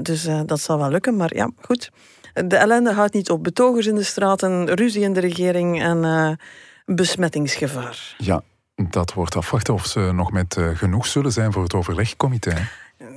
dus 0.02 0.28
dat 0.46 0.60
zal 0.60 0.78
wel 0.78 0.90
lukken. 0.90 1.16
Maar 1.16 1.34
ja, 1.34 1.50
goed. 1.60 1.90
De 2.32 2.56
ellende 2.56 2.92
houdt 2.92 3.14
niet 3.14 3.30
op. 3.30 3.42
Betogers 3.42 3.86
in 3.86 3.94
de 3.94 4.02
straten, 4.02 4.74
ruzie 4.74 5.02
in 5.02 5.12
de 5.12 5.20
regering 5.20 5.82
en 5.82 6.38
besmettingsgevaar. 6.84 8.14
Ja, 8.18 8.42
dat 8.90 9.12
wordt 9.12 9.36
afwachten 9.36 9.74
of 9.74 9.86
ze 9.86 10.00
nog 10.00 10.32
met 10.32 10.56
genoeg 10.74 11.06
zullen 11.06 11.32
zijn 11.32 11.52
voor 11.52 11.62
het 11.62 11.74
overlegcomité. 11.74 12.68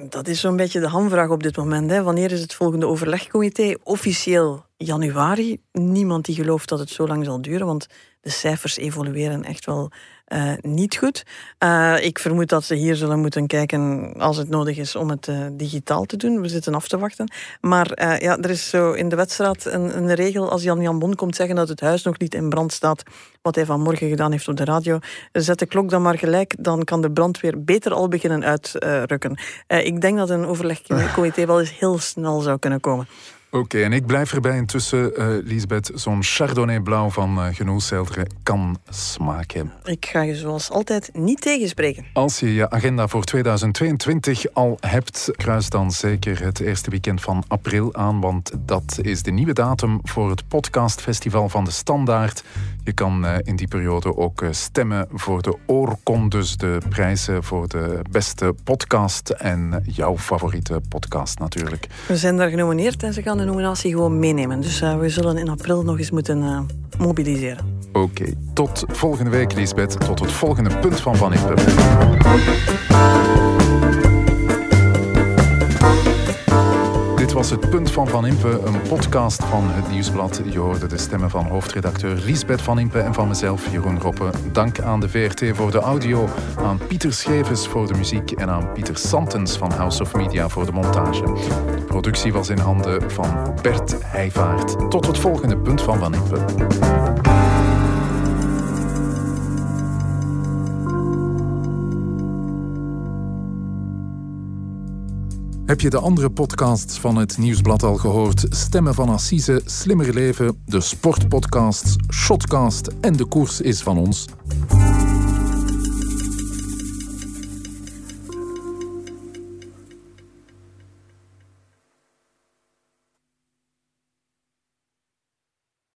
Dat 0.09 0.27
is 0.27 0.39
zo'n 0.39 0.55
beetje 0.55 0.79
de 0.79 0.87
hamvraag 0.87 1.29
op 1.29 1.43
dit 1.43 1.57
moment. 1.57 1.89
Hè. 1.89 2.03
Wanneer 2.03 2.31
is 2.31 2.41
het 2.41 2.53
volgende 2.53 2.85
overlegcomité? 2.85 3.75
Officieel 3.83 4.65
januari. 4.85 5.61
Niemand 5.71 6.25
die 6.25 6.35
gelooft 6.35 6.69
dat 6.69 6.79
het 6.79 6.89
zo 6.89 7.07
lang 7.07 7.25
zal 7.25 7.41
duren, 7.41 7.65
want 7.65 7.87
de 8.21 8.29
cijfers 8.29 8.77
evolueren 8.77 9.43
echt 9.43 9.65
wel 9.65 9.91
uh, 10.27 10.51
niet 10.61 10.97
goed. 10.97 11.25
Uh, 11.63 11.95
ik 12.05 12.19
vermoed 12.19 12.49
dat 12.49 12.63
ze 12.63 12.75
hier 12.75 12.95
zullen 12.95 13.19
moeten 13.19 13.47
kijken 13.47 14.13
als 14.17 14.37
het 14.37 14.49
nodig 14.49 14.77
is 14.77 14.95
om 14.95 15.09
het 15.09 15.27
uh, 15.27 15.45
digitaal 15.51 16.05
te 16.05 16.17
doen. 16.17 16.41
We 16.41 16.47
zitten 16.47 16.73
af 16.73 16.87
te 16.87 16.97
wachten. 16.97 17.31
Maar 17.61 17.87
ja, 18.21 18.37
er 18.37 18.49
is 18.49 18.69
zo 18.69 18.91
in 18.91 19.09
de 19.09 19.15
wedstrijd 19.15 19.65
een, 19.65 19.97
een, 19.97 20.13
regel 20.13 20.49
als 20.49 20.63
Jan 20.63 20.81
Jan 20.81 20.99
Bon 20.99 21.15
komt 21.15 21.35
zeggen 21.35 21.55
dat 21.55 21.69
het 21.69 21.79
huis 21.79 22.03
nog 22.03 22.19
niet 22.19 22.33
in 22.33 22.49
brand 22.49 22.73
staat, 22.73 23.03
wat 23.41 23.55
hij 23.55 23.65
vanmorgen 23.65 24.09
gedaan 24.09 24.31
heeft 24.31 24.47
op 24.47 24.57
de 24.57 24.65
radio. 24.65 24.99
Zet 25.31 25.59
de 25.59 25.65
klok 25.65 25.89
dan 25.89 26.01
maar 26.01 26.17
gelijk, 26.17 26.55
dan 26.59 26.83
kan 26.83 27.01
de 27.01 27.11
brandweer 27.11 27.63
beter 27.63 27.93
al 27.93 28.07
beginnen 28.07 28.43
uitrukken. 28.43 29.39
ik 29.67 30.01
denk 30.01 30.17
dat 30.17 30.29
een 30.29 30.45
overlegcomité 30.45 31.45
wel 31.45 31.59
eens 31.59 31.79
heel 31.79 31.99
snel 31.99 32.39
zou 32.39 32.59
kunnen 32.59 32.79
komen. 32.79 33.07
Oké, 33.51 33.83
en 33.83 33.93
ik 33.93 34.05
blijf 34.05 34.33
erbij 34.33 34.57
intussen, 34.57 35.11
uh, 35.17 35.27
Lisbeth, 35.43 35.91
zo'n 35.93 36.23
Chardonnay 36.23 36.79
blauw 36.79 37.09
van 37.09 37.37
uh, 37.37 37.45
Genoelselderen 37.51 38.27
kan 38.43 38.77
smaken. 38.89 39.71
Ik 39.83 40.05
ga 40.05 40.21
je 40.21 40.35
zoals 40.35 40.69
altijd 40.69 41.09
niet 41.13 41.41
tegenspreken. 41.41 42.05
Als 42.13 42.39
je 42.39 42.53
je 42.53 42.69
agenda 42.69 43.07
voor 43.07 43.23
2022 43.23 44.53
al 44.53 44.77
hebt, 44.79 45.29
kruis 45.35 45.69
dan 45.69 45.91
zeker 45.91 46.43
het 46.43 46.59
eerste 46.59 46.89
weekend 46.89 47.21
van 47.21 47.43
april 47.47 47.95
aan, 47.95 48.21
want 48.21 48.51
dat 48.59 48.99
is 49.01 49.23
de 49.23 49.31
nieuwe 49.31 49.53
datum 49.53 49.99
voor 50.03 50.29
het 50.29 50.47
podcastfestival 50.47 51.49
van 51.49 51.63
de 51.63 51.71
Standaard. 51.71 52.43
Je 52.83 52.93
kan 52.93 53.25
uh, 53.25 53.35
in 53.43 53.55
die 53.55 53.67
periode 53.67 54.17
ook 54.17 54.43
stemmen 54.51 55.07
voor 55.11 55.41
de 55.41 55.57
Oorkon, 55.65 56.29
dus 56.29 56.57
de 56.57 56.77
prijzen 56.89 57.43
voor 57.43 57.67
de 57.67 57.99
beste 58.11 58.55
podcast 58.63 59.29
en 59.29 59.83
jouw 59.85 60.17
favoriete 60.17 60.81
podcast 60.89 61.39
natuurlijk. 61.39 61.87
We 62.07 62.17
zijn 62.17 62.37
daar 62.37 62.49
genomineerd 62.49 63.03
en 63.03 63.13
ze 63.13 63.21
gaan 63.21 63.38
de 63.39 63.45
nominatie 63.45 63.91
gewoon 63.91 64.19
meenemen. 64.19 64.61
Dus 64.61 64.81
uh, 64.81 64.97
we 64.97 65.09
zullen 65.09 65.37
in 65.37 65.49
april 65.49 65.83
nog 65.83 65.97
eens 65.97 66.11
moeten 66.11 66.37
uh, 66.37 66.59
mobiliseren. 66.97 67.57
Oké, 67.93 68.33
tot 68.53 68.85
volgende 68.87 69.29
week, 69.29 69.53
Lisbeth. 69.53 69.99
Tot 69.99 70.19
het 70.19 70.31
volgende 70.31 70.77
punt 70.77 70.99
van 70.99 71.15
Van. 71.15 71.33
Dit 77.29 77.37
was 77.37 77.49
het 77.49 77.69
Punt 77.69 77.91
van 77.91 78.07
Van 78.07 78.25
Impe, 78.25 78.61
een 78.65 78.81
podcast 78.81 79.43
van 79.43 79.63
het 79.65 79.91
Nieuwsblad. 79.91 80.41
Je 80.45 80.59
hoorde 80.59 80.87
de 80.87 80.97
stemmen 80.97 81.29
van 81.29 81.45
hoofdredacteur 81.45 82.15
Liesbeth 82.25 82.61
Van 82.61 82.79
Impe 82.79 82.99
en 82.99 83.13
van 83.13 83.27
mezelf, 83.27 83.71
Jeroen 83.71 83.99
Roppe. 83.99 84.29
Dank 84.51 84.79
aan 84.79 84.99
de 84.99 85.09
VRT 85.09 85.43
voor 85.53 85.71
de 85.71 85.79
audio, 85.79 86.27
aan 86.57 86.79
Pieter 86.87 87.13
Schevens 87.13 87.67
voor 87.67 87.87
de 87.87 87.93
muziek 87.93 88.31
en 88.31 88.49
aan 88.49 88.71
Pieter 88.73 88.97
Santens 88.97 89.57
van 89.57 89.71
House 89.71 90.01
of 90.01 90.13
Media 90.13 90.49
voor 90.49 90.65
de 90.65 90.71
montage. 90.71 91.23
De 91.23 91.83
productie 91.85 92.33
was 92.33 92.49
in 92.49 92.59
handen 92.59 93.11
van 93.11 93.53
Bert 93.61 93.95
Heijvaart. 94.03 94.89
Tot 94.89 95.07
het 95.07 95.17
volgende 95.17 95.57
Punt 95.57 95.81
van 95.81 95.99
Van 95.99 96.13
Impe. 96.13 97.08
Heb 105.69 105.81
je 105.81 105.89
de 105.89 105.99
andere 105.99 106.29
podcasts 106.29 106.99
van 106.99 107.15
het 107.15 107.37
Nieuwsblad 107.37 107.83
al 107.83 107.95
gehoord? 107.95 108.45
Stemmen 108.49 108.93
van 108.93 109.09
Assise, 109.09 109.61
Slimmer 109.65 110.13
Leven, 110.13 110.61
de 110.65 110.81
sportpodcasts, 110.81 111.95
Shotcast 112.13 112.87
en 113.01 113.13
De 113.13 113.25
Koers 113.25 113.61
is 113.61 113.81
van 113.81 113.97
ons. 113.97 114.25